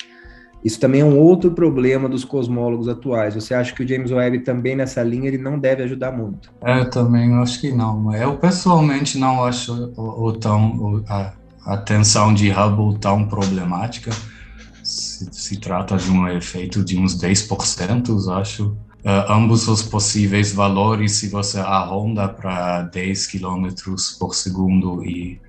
Isso 0.64 0.80
também 0.80 1.02
é 1.02 1.06
um 1.06 1.20
outro 1.20 1.52
problema 1.52 2.08
dos 2.08 2.24
cosmólogos 2.24 2.88
atuais. 2.88 3.36
Você 3.36 3.54
acha 3.54 3.74
que 3.74 3.84
o 3.84 3.88
James 3.88 4.12
Webb 4.12 4.40
também 4.40 4.76
nessa 4.76 5.04
linha 5.04 5.28
ele 5.28 5.38
não 5.38 5.60
deve 5.60 5.84
ajudar 5.84 6.12
muito? 6.12 6.50
É, 6.64 6.80
eu 6.80 6.90
também 6.90 7.34
acho 7.36 7.60
que 7.60 7.72
não. 7.72 8.14
Eu 8.16 8.38
pessoalmente 8.38 9.18
não 9.18 9.44
acho 9.44 9.92
o, 9.98 10.28
o 10.28 10.34
tão 10.34 10.72
o, 10.78 11.06
a, 11.66 11.78
tensão 11.78 12.34
de 12.34 12.50
Hubble 12.50 12.98
tão 12.98 13.28
problemática. 13.28 14.12
Se, 14.82 15.28
se 15.32 15.60
trata 15.60 15.98
de 15.98 16.10
um 16.10 16.28
efeito 16.30 16.84
de 16.84 16.98
uns 16.98 17.20
10%, 17.22 18.40
acho. 18.40 18.78
Uh, 19.06 19.30
ambos 19.30 19.68
os 19.68 19.84
possíveis 19.84 20.54
valores, 20.54 21.12
se 21.14 21.28
você 21.28 21.60
arronda 21.60 22.30
para 22.30 22.84
10 22.84 23.28
km 23.28 23.68
por 24.18 24.34
segundo 24.34 25.04
e 25.04 25.42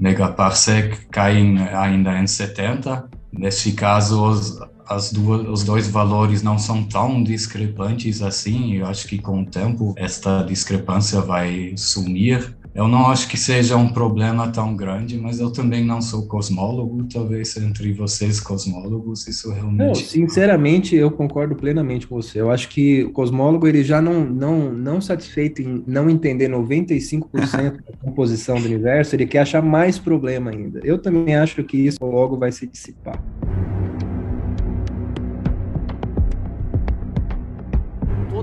megaparsec, 0.00 1.06
caem 1.06 1.56
ainda 1.68 2.18
em 2.18 2.26
70 2.26 3.08
Neste 3.38 3.72
caso, 3.72 4.24
os, 4.24 4.58
as 4.88 5.12
duas, 5.12 5.48
os 5.48 5.64
dois 5.64 5.88
valores 5.88 6.42
não 6.42 6.58
são 6.58 6.82
tão 6.84 7.22
discrepantes 7.22 8.22
assim. 8.22 8.74
Eu 8.74 8.86
acho 8.86 9.06
que 9.06 9.18
com 9.18 9.42
o 9.42 9.46
tempo 9.46 9.94
esta 9.96 10.42
discrepância 10.42 11.20
vai 11.20 11.74
sumir. 11.76 12.56
Eu 12.76 12.86
não 12.86 13.06
acho 13.06 13.26
que 13.26 13.38
seja 13.38 13.74
um 13.74 13.88
problema 13.88 14.48
tão 14.48 14.76
grande, 14.76 15.16
mas 15.16 15.40
eu 15.40 15.50
também 15.50 15.82
não 15.82 16.02
sou 16.02 16.26
cosmólogo. 16.26 17.06
Talvez 17.10 17.56
entre 17.56 17.90
vocês 17.94 18.38
cosmólogos 18.38 19.26
isso 19.26 19.50
realmente. 19.50 19.78
Não, 19.78 19.94
sinceramente, 19.94 20.94
eu 20.94 21.10
concordo 21.10 21.56
plenamente 21.56 22.06
com 22.06 22.16
você. 22.16 22.38
Eu 22.38 22.50
acho 22.50 22.68
que 22.68 23.04
o 23.04 23.12
cosmólogo 23.12 23.66
ele 23.66 23.82
já 23.82 24.02
não 24.02 24.26
não 24.26 24.70
não 24.70 25.00
satisfeito 25.00 25.62
em 25.62 25.82
não 25.86 26.10
entender 26.10 26.50
95% 26.50 27.30
da 27.32 27.96
composição 27.98 28.60
do 28.60 28.66
universo, 28.66 29.16
ele 29.16 29.26
quer 29.26 29.38
achar 29.38 29.62
mais 29.62 29.98
problema 29.98 30.50
ainda. 30.50 30.80
Eu 30.84 30.98
também 30.98 31.34
acho 31.34 31.64
que 31.64 31.78
isso 31.78 31.98
logo 32.02 32.36
vai 32.36 32.52
se 32.52 32.66
dissipar. 32.66 33.18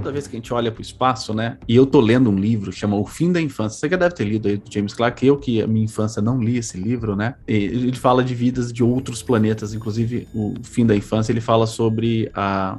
Toda 0.03 0.11
vez 0.11 0.27
que 0.27 0.35
a 0.35 0.37
gente 0.37 0.53
olha 0.53 0.69
para 0.69 0.79
o 0.79 0.81
espaço, 0.81 1.33
né? 1.33 1.57
E 1.67 1.75
eu 1.75 1.85
tô 1.85 2.01
lendo 2.01 2.29
um 2.29 2.35
livro, 2.35 2.71
chama 2.73 2.97
O 2.97 3.05
Fim 3.05 3.31
da 3.31 3.41
Infância. 3.41 3.79
Você 3.79 3.89
já 3.89 3.95
deve 3.95 4.13
ter 4.13 4.25
lido 4.25 4.49
aí 4.49 4.57
do 4.57 4.71
James 4.71 4.93
Clark, 4.93 5.25
eu 5.25 5.37
que 5.37 5.61
a 5.61 5.67
minha 5.67 5.85
infância 5.85 6.21
não 6.21 6.41
li 6.41 6.57
esse 6.57 6.77
livro, 6.77 7.15
né? 7.15 7.35
E 7.47 7.53
ele 7.53 7.95
fala 7.95 8.23
de 8.23 8.35
vidas 8.35 8.71
de 8.71 8.83
outros 8.83 9.23
planetas, 9.23 9.73
inclusive 9.73 10.27
o 10.35 10.55
Fim 10.61 10.85
da 10.85 10.95
Infância, 10.95 11.31
ele 11.31 11.39
fala 11.39 11.65
sobre 11.65 12.29
a, 12.35 12.77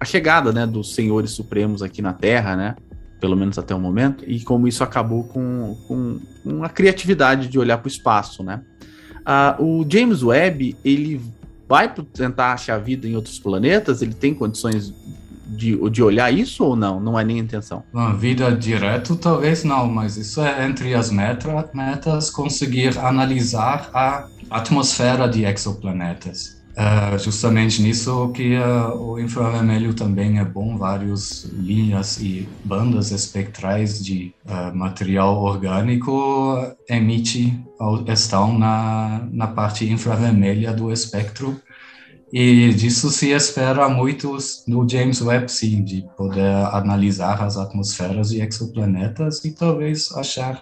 a 0.00 0.04
chegada, 0.04 0.52
né, 0.52 0.66
dos 0.66 0.94
senhores 0.94 1.30
supremos 1.30 1.80
aqui 1.80 2.02
na 2.02 2.12
Terra, 2.12 2.56
né? 2.56 2.74
Pelo 3.20 3.36
menos 3.36 3.56
até 3.56 3.74
o 3.74 3.80
momento, 3.80 4.24
e 4.26 4.40
como 4.40 4.66
isso 4.66 4.82
acabou 4.82 5.24
com, 5.24 5.76
com, 5.86 6.20
criatividade 6.74 7.48
de 7.48 7.58
olhar 7.58 7.78
para 7.78 7.86
o 7.86 7.90
espaço, 7.90 8.42
né? 8.42 8.62
O 9.58 9.86
James 9.88 10.22
Webb, 10.22 10.76
ele 10.84 11.20
vai 11.66 11.90
tentar 11.94 12.52
achar 12.52 12.76
vida 12.78 13.08
em 13.08 13.16
outros 13.16 13.38
planetas, 13.38 14.02
ele 14.02 14.12
tem 14.12 14.34
condições 14.34 14.92
de, 15.46 15.76
de 15.90 16.02
olhar 16.02 16.32
isso 16.32 16.64
ou 16.64 16.76
não? 16.76 17.00
Não 17.00 17.18
é 17.18 17.24
nem 17.24 17.38
intenção? 17.38 17.82
Vida 18.18 18.54
direto, 18.54 19.16
talvez 19.16 19.64
não, 19.64 19.86
mas 19.86 20.16
isso 20.16 20.40
é 20.40 20.66
entre 20.66 20.94
as 20.94 21.10
metra, 21.10 21.68
metas 21.74 22.30
conseguir 22.30 22.98
analisar 22.98 23.90
a 23.92 24.26
atmosfera 24.50 25.28
de 25.28 25.44
exoplanetas. 25.44 26.64
Uh, 26.74 27.16
justamente 27.20 27.80
nisso 27.80 28.32
que 28.34 28.56
uh, 28.56 28.96
o 29.00 29.20
infravermelho 29.20 29.94
também 29.94 30.40
é 30.40 30.44
bom, 30.44 30.76
várias 30.76 31.44
linhas 31.44 32.20
e 32.20 32.48
bandas 32.64 33.12
espectrais 33.12 34.04
de 34.04 34.34
uh, 34.44 34.76
material 34.76 35.40
orgânico 35.40 36.58
emite, 36.90 37.56
estão 38.08 38.58
na, 38.58 39.24
na 39.30 39.46
parte 39.46 39.88
infravermelha 39.88 40.72
do 40.72 40.90
espectro 40.90 41.60
e 42.36 42.74
disso 42.74 43.10
se 43.10 43.30
espera 43.30 43.88
muito 43.88 44.36
no 44.66 44.88
James 44.88 45.20
Webb, 45.22 45.48
sim, 45.48 45.84
de 45.84 46.04
poder 46.16 46.50
analisar 46.72 47.40
as 47.40 47.56
atmosferas 47.56 48.30
de 48.30 48.42
exoplanetas 48.42 49.44
e 49.44 49.52
talvez 49.52 50.10
achar 50.16 50.60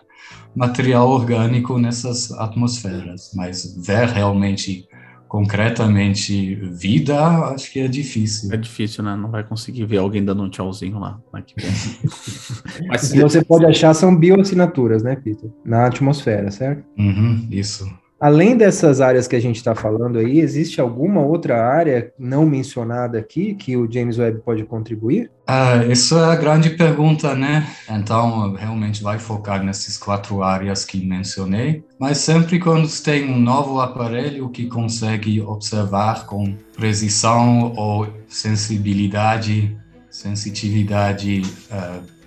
material 0.55 1.09
orgânico 1.09 1.79
nessas 1.79 2.31
atmosferas. 2.33 3.31
Mas 3.35 3.75
ver 3.87 4.07
realmente, 4.09 4.87
concretamente, 5.27 6.57
vida, 6.57 7.19
acho 7.47 7.73
que 7.73 7.81
é 7.81 7.89
difícil. 7.89 8.53
É 8.53 8.59
difícil, 8.59 9.03
né? 9.03 9.17
Não 9.17 9.31
vai 9.31 9.43
conseguir 9.43 9.87
ver 9.87 9.97
alguém 9.97 10.23
dando 10.23 10.43
um 10.43 10.51
tchauzinho 10.51 10.99
lá. 10.99 11.19
Mas 12.87 13.01
se 13.01 13.19
você 13.19 13.43
pode 13.43 13.65
achar 13.65 13.95
são 13.95 14.15
bioassinaturas, 14.15 15.03
né, 15.03 15.17
Peter? 15.17 15.49
Na 15.65 15.87
atmosfera, 15.87 16.51
certo? 16.51 16.85
Uhum, 16.99 17.49
isso. 17.51 17.91
Além 18.23 18.57
dessas 18.57 19.01
áreas 19.01 19.27
que 19.27 19.35
a 19.35 19.41
gente 19.41 19.57
está 19.57 19.75
falando 19.75 20.17
aí, 20.17 20.39
existe 20.39 20.81
alguma 20.81 21.21
outra 21.21 21.61
área 21.61 22.13
não 22.17 22.47
mencionada 22.47 23.19
aqui 23.19 23.53
que 23.57 23.77
o 23.77 23.91
James 23.91 24.17
Webb 24.17 24.43
pode 24.45 24.63
contribuir? 24.63 25.29
Ah, 25.45 25.85
isso 25.87 26.17
é 26.17 26.27
a 26.27 26.37
grande 26.37 26.71
pergunta, 26.71 27.35
né? 27.35 27.67
Então, 27.91 28.55
realmente 28.55 29.03
vai 29.03 29.19
focar 29.19 29.65
nessas 29.65 29.99
quatro 29.99 30.41
áreas 30.41 30.85
que 30.85 31.05
mencionei, 31.05 31.83
mas 31.99 32.19
sempre 32.19 32.61
quando 32.61 32.89
tem 33.03 33.29
um 33.29 33.41
novo 33.41 33.81
aparelho 33.81 34.49
que 34.51 34.69
consegue 34.69 35.41
observar 35.41 36.25
com 36.25 36.55
precisão 36.77 37.73
ou 37.75 38.07
sensibilidade, 38.29 39.77
sensitividade 40.09 41.43
uh, 41.73 42.22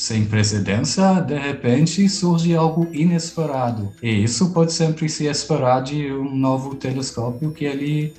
sem 0.00 0.24
precedência, 0.24 1.20
de 1.20 1.36
repente 1.36 2.08
surge 2.08 2.56
algo 2.56 2.88
inesperado. 2.90 3.92
E 4.02 4.24
isso 4.24 4.50
pode 4.50 4.72
sempre 4.72 5.10
se 5.10 5.26
esperar 5.26 5.82
de 5.82 6.10
um 6.10 6.34
novo 6.34 6.74
telescópio 6.74 7.52
que 7.52 7.66
ele 7.66 8.14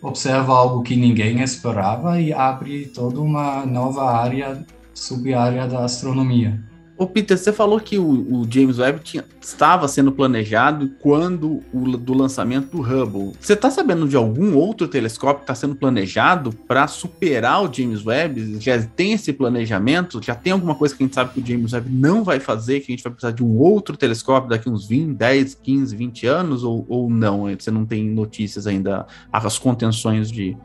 observa 0.00 0.54
algo 0.54 0.84
que 0.84 0.94
ninguém 0.94 1.42
esperava 1.42 2.20
e 2.20 2.32
abre 2.32 2.86
toda 2.86 3.20
uma 3.20 3.66
nova 3.66 4.12
área, 4.16 4.64
sub-área 4.94 5.66
da 5.66 5.84
astronomia. 5.84 6.62
Ô 6.96 7.08
Peter, 7.08 7.36
você 7.36 7.52
falou 7.52 7.80
que 7.80 7.98
o, 7.98 8.04
o 8.04 8.46
James 8.48 8.78
Webb 8.78 9.00
tinha, 9.02 9.24
estava 9.40 9.88
sendo 9.88 10.12
planejado 10.12 10.92
quando 11.00 11.60
o, 11.72 11.96
do 11.96 12.14
lançamento 12.14 12.76
do 12.76 12.82
Hubble. 12.82 13.32
Você 13.40 13.54
está 13.54 13.68
sabendo 13.68 14.06
de 14.06 14.14
algum 14.14 14.54
outro 14.54 14.86
telescópio 14.86 15.38
que 15.38 15.42
está 15.42 15.56
sendo 15.56 15.74
planejado 15.74 16.52
para 16.68 16.86
superar 16.86 17.64
o 17.64 17.72
James 17.72 18.06
Webb? 18.06 18.60
Já 18.60 18.80
tem 18.80 19.12
esse 19.12 19.32
planejamento? 19.32 20.22
Já 20.22 20.36
tem 20.36 20.52
alguma 20.52 20.76
coisa 20.76 20.94
que 20.94 21.02
a 21.02 21.06
gente 21.06 21.14
sabe 21.14 21.32
que 21.32 21.40
o 21.40 21.46
James 21.46 21.72
Webb 21.72 21.90
não 21.90 22.22
vai 22.22 22.38
fazer, 22.38 22.78
que 22.78 22.92
a 22.92 22.94
gente 22.94 23.02
vai 23.02 23.12
precisar 23.12 23.32
de 23.32 23.42
um 23.42 23.58
outro 23.58 23.96
telescópio 23.96 24.48
daqui 24.48 24.70
uns 24.70 24.86
20, 24.86 25.16
10, 25.16 25.54
15, 25.62 25.96
20 25.96 26.26
anos? 26.28 26.62
Ou, 26.62 26.86
ou 26.88 27.10
não? 27.10 27.46
Você 27.58 27.72
não 27.72 27.84
tem 27.84 28.08
notícias 28.08 28.68
ainda, 28.68 29.04
as 29.32 29.58
contenções 29.58 30.30
de, 30.30 30.56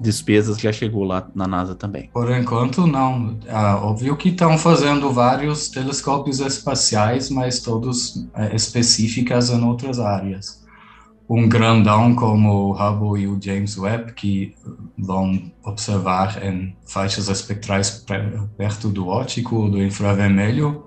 despesas 0.00 0.58
já 0.58 0.72
chegou 0.72 1.04
lá 1.04 1.28
na 1.34 1.46
NASA 1.46 1.74
também. 1.74 2.08
Por 2.12 2.30
enquanto, 2.30 2.86
não. 2.86 3.38
Ah, 3.48 3.76
óbvio 3.76 4.16
que 4.16 4.30
estão 4.30 4.56
fazendo 4.56 5.12
vários 5.12 5.68
telescópios 5.68 6.40
espaciais, 6.40 7.28
mas 7.28 7.60
todos 7.60 8.26
é, 8.34 8.54
específicas 8.56 9.50
em 9.50 9.62
outras 9.62 10.00
áreas. 10.00 10.64
Um 11.28 11.48
grandão 11.48 12.14
como 12.14 12.50
o 12.50 12.72
Hubble 12.72 13.22
e 13.22 13.28
o 13.28 13.38
James 13.40 13.76
Webb, 13.78 14.14
que 14.14 14.54
vão 14.98 15.52
observar 15.62 16.42
em 16.44 16.74
faixas 16.84 17.28
espectrais 17.28 18.04
perto 18.56 18.88
do 18.88 19.06
óptico, 19.06 19.68
do 19.68 19.80
infravermelho, 19.80 20.84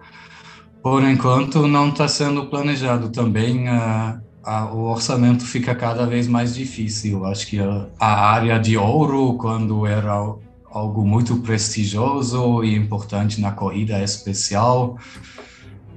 por 0.82 1.02
enquanto 1.04 1.66
não 1.66 1.90
está 1.90 2.10
sendo 2.10 2.48
planejado. 2.48 3.10
Também 3.10 3.70
uh, 3.70 4.20
a, 4.44 4.66
o 4.74 4.84
orçamento 4.84 5.46
fica 5.46 5.74
cada 5.74 6.06
vez 6.06 6.28
mais 6.28 6.54
difícil. 6.54 7.26
Acho 7.26 7.48
que 7.48 7.60
a, 7.60 7.88
a 8.00 8.32
área 8.32 8.60
de 8.60 8.78
ouro, 8.78 9.36
quando 9.38 9.86
era 9.86 10.14
algo 10.70 11.06
muito 11.06 11.38
prestigioso 11.38 12.64
e 12.64 12.76
importante 12.76 13.40
na 13.40 13.52
corrida 13.52 14.04
especial, 14.04 14.98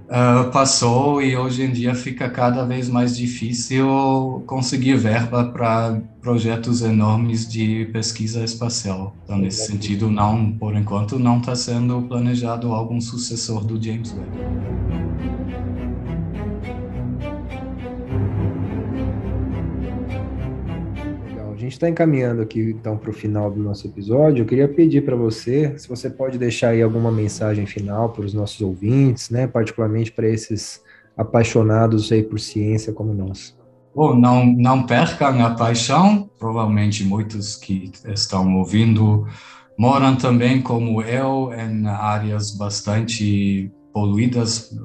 uh, 0.07 0.51
passou 0.51 1.21
e 1.23 1.37
hoje 1.37 1.63
em 1.63 1.73
dia 1.73 1.95
fica 1.95 2.29
cada 2.29 2.65
vez 2.65 2.89
mais 2.89 3.17
difícil 3.17 4.45
conseguir 4.47 4.97
verba 4.97 5.45
para 5.47 6.01
projetos 6.21 6.83
enormes 6.83 7.49
de 7.49 7.87
pesquisa 7.87 8.45
espacial. 8.45 9.17
Então, 9.25 9.39
nesse 9.39 9.67
sentido, 9.67 10.11
não, 10.11 10.53
por 10.53 10.77
enquanto, 10.77 11.19
não 11.19 11.39
está 11.39 11.57
sendo 11.57 12.03
planejado 12.03 12.73
algum 12.73 13.01
sucessor 13.01 13.65
do 13.65 13.83
James 13.83 14.15
Webb. 14.15 15.66
Está 21.77 21.89
encaminhando 21.89 22.43
aqui 22.43 22.75
então 22.79 22.97
para 22.97 23.11
o 23.11 23.13
final 23.13 23.51
do 23.51 23.63
nosso 23.63 23.87
episódio. 23.87 24.43
Eu 24.43 24.47
queria 24.47 24.69
pedir 24.69 25.05
para 25.05 25.15
você, 25.15 25.79
se 25.79 25.89
você 25.89 26.11
pode 26.11 26.39
deixar 26.39 26.71
aí 26.71 26.83
alguma 26.83 27.11
mensagem 27.13 27.67
final 27.67 28.11
para 28.11 28.25
os 28.25 28.35
nossos 28.35 28.61
ouvintes, 28.61 29.31
né, 29.31 29.47
particularmente 29.47 30.11
para 30.11 30.29
esses 30.29 30.81
apaixonados 31.17 32.11
aí 32.13 32.23
por 32.23 32.39
ciência 32.39 32.93
como 32.93 33.15
nós. 33.15 33.57
Bom, 33.95 34.15
não, 34.15 34.45
não 34.45 34.85
percam 34.85 35.45
a 35.45 35.55
paixão. 35.55 36.29
Provavelmente 36.39 37.03
muitos 37.03 37.57
que 37.57 37.91
estão 38.05 38.59
ouvindo 38.59 39.27
moram 39.79 40.17
também, 40.17 40.61
como 40.61 41.01
eu, 41.01 41.51
em 41.55 41.87
áreas 41.87 42.51
bastante 42.51 43.73
poluídas 43.95 44.77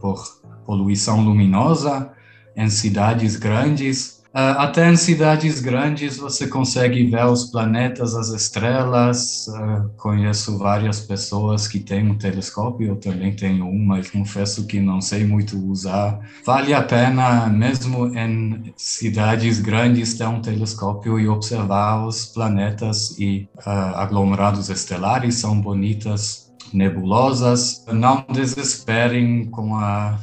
por 0.00 0.24
poluição 0.64 1.22
luminosa, 1.22 2.10
em 2.56 2.70
cidades 2.70 3.36
grandes. 3.36 4.23
Uh, 4.34 4.58
até 4.58 4.90
em 4.90 4.96
cidades 4.96 5.60
grandes 5.60 6.16
você 6.16 6.48
consegue 6.48 7.06
ver 7.06 7.24
os 7.24 7.44
planetas, 7.44 8.16
as 8.16 8.30
estrelas. 8.30 9.46
Uh, 9.46 9.88
conheço 9.96 10.58
várias 10.58 10.98
pessoas 10.98 11.68
que 11.68 11.78
têm 11.78 12.10
um 12.10 12.18
telescópio, 12.18 12.88
eu 12.88 12.96
também 12.96 13.36
tenho 13.36 13.64
um, 13.64 13.86
mas 13.86 14.10
confesso 14.10 14.66
que 14.66 14.80
não 14.80 15.00
sei 15.00 15.24
muito 15.24 15.56
usar. 15.70 16.18
Vale 16.44 16.74
a 16.74 16.82
pena, 16.82 17.46
mesmo 17.46 18.08
em 18.18 18.74
cidades 18.76 19.60
grandes, 19.60 20.14
ter 20.14 20.26
um 20.26 20.40
telescópio 20.40 21.20
e 21.20 21.28
observar 21.28 22.04
os 22.04 22.26
planetas 22.26 23.16
e 23.16 23.48
uh, 23.58 23.94
aglomerados 23.94 24.68
estelares, 24.68 25.36
são 25.36 25.60
bonitas, 25.60 26.52
nebulosas. 26.72 27.84
Não 27.86 28.24
desesperem 28.32 29.44
com 29.44 29.76
a 29.76 30.18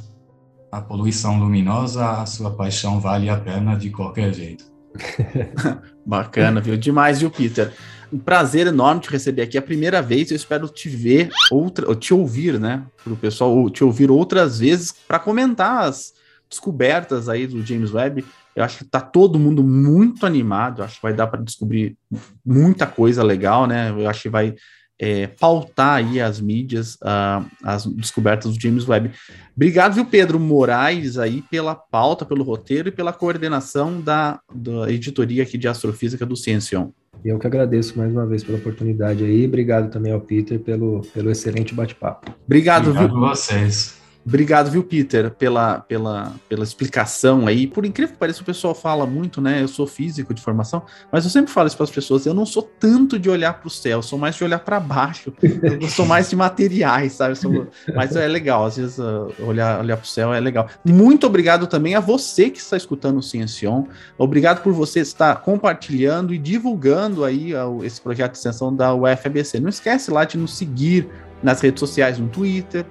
a 0.72 0.80
poluição 0.80 1.38
luminosa, 1.38 2.22
a 2.22 2.26
sua 2.26 2.52
paixão 2.52 3.00
vale 3.00 3.30
a 3.30 3.38
pena 3.38 3.76
de 3.76 3.89
qualquer 3.89 4.34
jeito. 4.34 4.64
Bacana, 6.06 6.62
viu? 6.62 6.78
Demais, 6.78 7.20
viu, 7.20 7.30
Peter? 7.30 7.74
Um 8.12 8.18
prazer 8.18 8.68
enorme 8.68 9.02
te 9.02 9.10
receber 9.10 9.41
aqui. 9.41 9.58
É 9.58 9.60
a 9.60 9.64
primeira 9.64 10.02
vez, 10.02 10.32
eu 10.32 10.36
espero 10.36 10.68
te 10.68 10.89
ver 10.89 11.30
outra, 11.52 11.88
ou 11.88 11.95
te 11.95 12.14
ouvir, 12.14 12.60
né? 12.60 12.86
Para 13.04 13.14
o 13.14 13.18
pessoal 13.18 13.70
te 13.70 13.84
ouvir 13.84 14.10
outras 14.10 14.60
vezes 14.60 14.93
para 15.08 15.20
comentar 15.20 15.84
as 15.84 16.14
descobertas 16.50 17.30
aí 17.30 17.48
do 17.48 17.66
James 17.66 17.93
Webb. 17.93 18.26
Eu 18.54 18.64
acho 18.64 18.80
que 18.80 18.86
tá 18.86 19.00
todo 19.00 19.39
mundo 19.39 19.64
muito 19.64 20.26
animado. 20.26 20.82
Eu 20.82 20.86
acho 20.86 20.95
que 20.95 21.04
vai 21.04 21.14
dar 21.14 21.28
para 21.28 21.41
descobrir 21.41 21.98
muita 22.45 22.86
coisa 22.86 23.24
legal, 23.24 23.66
né? 23.66 23.91
Eu 23.91 24.10
acho 24.10 24.24
que 24.24 24.30
vai 24.30 24.56
é, 25.02 25.26
pautar 25.26 25.95
aí 25.95 26.22
as 26.22 26.39
mídias, 26.39 26.93
uh, 26.97 27.43
as 27.64 27.88
descobertas 27.88 28.56
do 28.56 28.62
James 28.62 28.88
Webb. 28.88 29.10
Obrigado, 29.56 29.95
viu, 29.95 30.06
Pedro 30.06 30.39
Moraes, 30.39 31.18
aí 31.18 31.41
pela 31.49 31.74
pauta, 31.74 32.24
pelo 32.24 32.43
roteiro 32.43 32.89
e 32.89 32.91
pela 32.91 33.12
coordenação 33.12 33.99
da, 33.99 34.39
da 34.54 34.91
editoria 34.91 35.41
aqui 35.41 35.58
de 35.58 35.68
Astrofísica 35.68 36.24
do 36.24 36.36
Ciencion. 36.36 36.89
Eu 37.26 37.39
que 37.39 37.47
agradeço 37.47 37.97
mais 37.97 38.12
uma 38.12 38.28
vez 38.28 38.43
pela 38.43 38.60
oportunidade 38.60 39.24
aí. 39.24 39.45
Obrigado 39.45 39.91
também 39.91 40.14
ao 40.14 40.22
Peter 40.22 40.60
pelo, 40.60 41.02
pelo 41.14 41.32
excelente 41.32 41.74
bate-papo. 41.74 42.32
Obrigado, 42.45 42.89
Obrigado 42.89 43.14
viu? 43.14 43.26
a 43.26 43.30
vocês. 43.30 44.01
Obrigado, 44.26 44.69
viu, 44.69 44.84
Peter, 44.84 45.32
pela, 45.32 45.80
pela, 45.80 46.34
pela 46.47 46.63
explicação 46.63 47.47
aí. 47.47 47.65
Por 47.65 47.86
incrível 47.86 48.13
que 48.13 48.19
pareça, 48.19 48.41
o 48.41 48.45
pessoal 48.45 48.76
fala 48.76 49.05
muito, 49.05 49.41
né? 49.41 49.61
Eu 49.61 49.67
sou 49.67 49.88
físico 49.88 50.34
de 50.34 50.41
formação, 50.41 50.84
mas 51.11 51.24
eu 51.24 51.32
sempre 51.32 51.51
falo 51.51 51.67
isso 51.67 51.76
para 51.76 51.86
as 51.86 51.91
pessoas. 51.91 52.26
Eu 52.26 52.34
não 52.34 52.45
sou 52.45 52.61
tanto 52.61 53.17
de 53.17 53.30
olhar 53.30 53.53
para 53.59 53.67
o 53.67 53.72
céu, 53.72 54.01
sou 54.01 54.19
mais 54.19 54.36
de 54.36 54.43
olhar 54.43 54.59
para 54.59 54.80
baixo. 54.80 55.34
Eu 55.41 55.89
sou 55.89 56.05
mais 56.05 56.30
de 56.30 56.36
materiais, 56.36 57.13
sabe? 57.13 57.36
Sou, 57.36 57.67
mas 57.95 58.15
é 58.15 58.28
legal, 58.28 58.65
às 58.65 58.78
vezes 58.78 58.99
uh, 58.99 59.34
olhar, 59.39 59.80
olhar 59.80 59.97
para 59.97 60.03
o 60.03 60.07
céu 60.07 60.34
é 60.34 60.39
legal. 60.39 60.67
Muito 60.86 61.26
obrigado 61.26 61.65
também 61.65 61.95
a 61.95 61.99
você 61.99 62.49
que 62.49 62.59
está 62.59 62.78
escutando 62.78 63.17
o 63.17 63.24
Ciencion. 63.24 63.86
Obrigado 64.17 64.61
por 64.61 64.74
você 64.74 64.99
estar 64.99 65.36
compartilhando 65.41 66.34
e 66.34 66.38
divulgando 66.38 67.24
aí 67.24 67.55
uh, 67.55 67.84
esse 67.84 67.99
projeto 67.99 68.34
de 68.34 68.38
extensão 68.38 68.76
da 68.76 68.93
UFABC. 68.93 69.59
Não 69.59 69.69
esquece 69.69 70.11
lá 70.11 70.26
de 70.26 70.38
nos 70.38 70.55
seguir 70.55 71.09
nas 71.41 71.59
redes 71.61 71.80
sociais, 71.80 72.19
no 72.19 72.28
Twitter, 72.28 72.86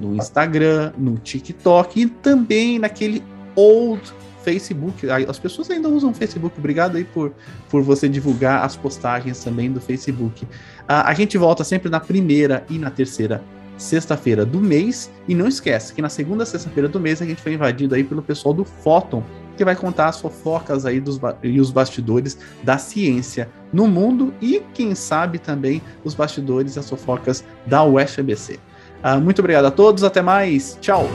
no 0.00 0.16
Instagram, 0.16 0.92
no 0.96 1.16
TikTok 1.18 2.00
e 2.00 2.06
também 2.06 2.78
naquele 2.78 3.22
old 3.54 4.02
Facebook. 4.42 5.08
As 5.10 5.38
pessoas 5.38 5.70
ainda 5.70 5.88
usam 5.88 6.14
Facebook. 6.14 6.56
Obrigado 6.58 6.96
aí 6.96 7.04
por, 7.04 7.32
por 7.68 7.82
você 7.82 8.08
divulgar 8.08 8.64
as 8.64 8.76
postagens 8.76 9.42
também 9.42 9.72
do 9.72 9.80
Facebook. 9.80 10.46
a 10.86 11.12
gente 11.14 11.36
volta 11.36 11.64
sempre 11.64 11.90
na 11.90 11.98
primeira 11.98 12.64
e 12.70 12.78
na 12.78 12.90
terceira 12.90 13.42
sexta-feira 13.76 14.44
do 14.44 14.60
mês. 14.60 15.10
E 15.26 15.34
não 15.34 15.48
esquece 15.48 15.92
que 15.92 16.00
na 16.00 16.08
segunda 16.08 16.46
sexta-feira 16.46 16.88
do 16.88 17.00
mês 17.00 17.20
a 17.20 17.26
gente 17.26 17.42
foi 17.42 17.54
invadido 17.54 17.94
aí 17.94 18.04
pelo 18.04 18.22
pessoal 18.22 18.54
do 18.54 18.64
Photon, 18.64 19.22
que 19.56 19.64
vai 19.64 19.74
contar 19.74 20.08
as 20.08 20.20
fofocas 20.20 20.86
aí 20.86 21.00
dos, 21.00 21.18
e 21.42 21.60
os 21.60 21.70
bastidores 21.70 22.38
da 22.62 22.78
ciência 22.78 23.48
no 23.72 23.86
mundo 23.88 24.32
e, 24.40 24.62
quem 24.74 24.94
sabe, 24.94 25.38
também 25.38 25.82
os 26.04 26.14
bastidores 26.14 26.76
e 26.76 26.78
as 26.78 26.88
fofocas 26.88 27.44
da 27.66 27.82
UFABC. 27.82 28.60
Uh, 29.04 29.20
muito 29.20 29.38
obrigado 29.40 29.66
a 29.66 29.70
todos, 29.70 30.02
até 30.02 30.22
mais, 30.22 30.78
tchau! 30.80 31.08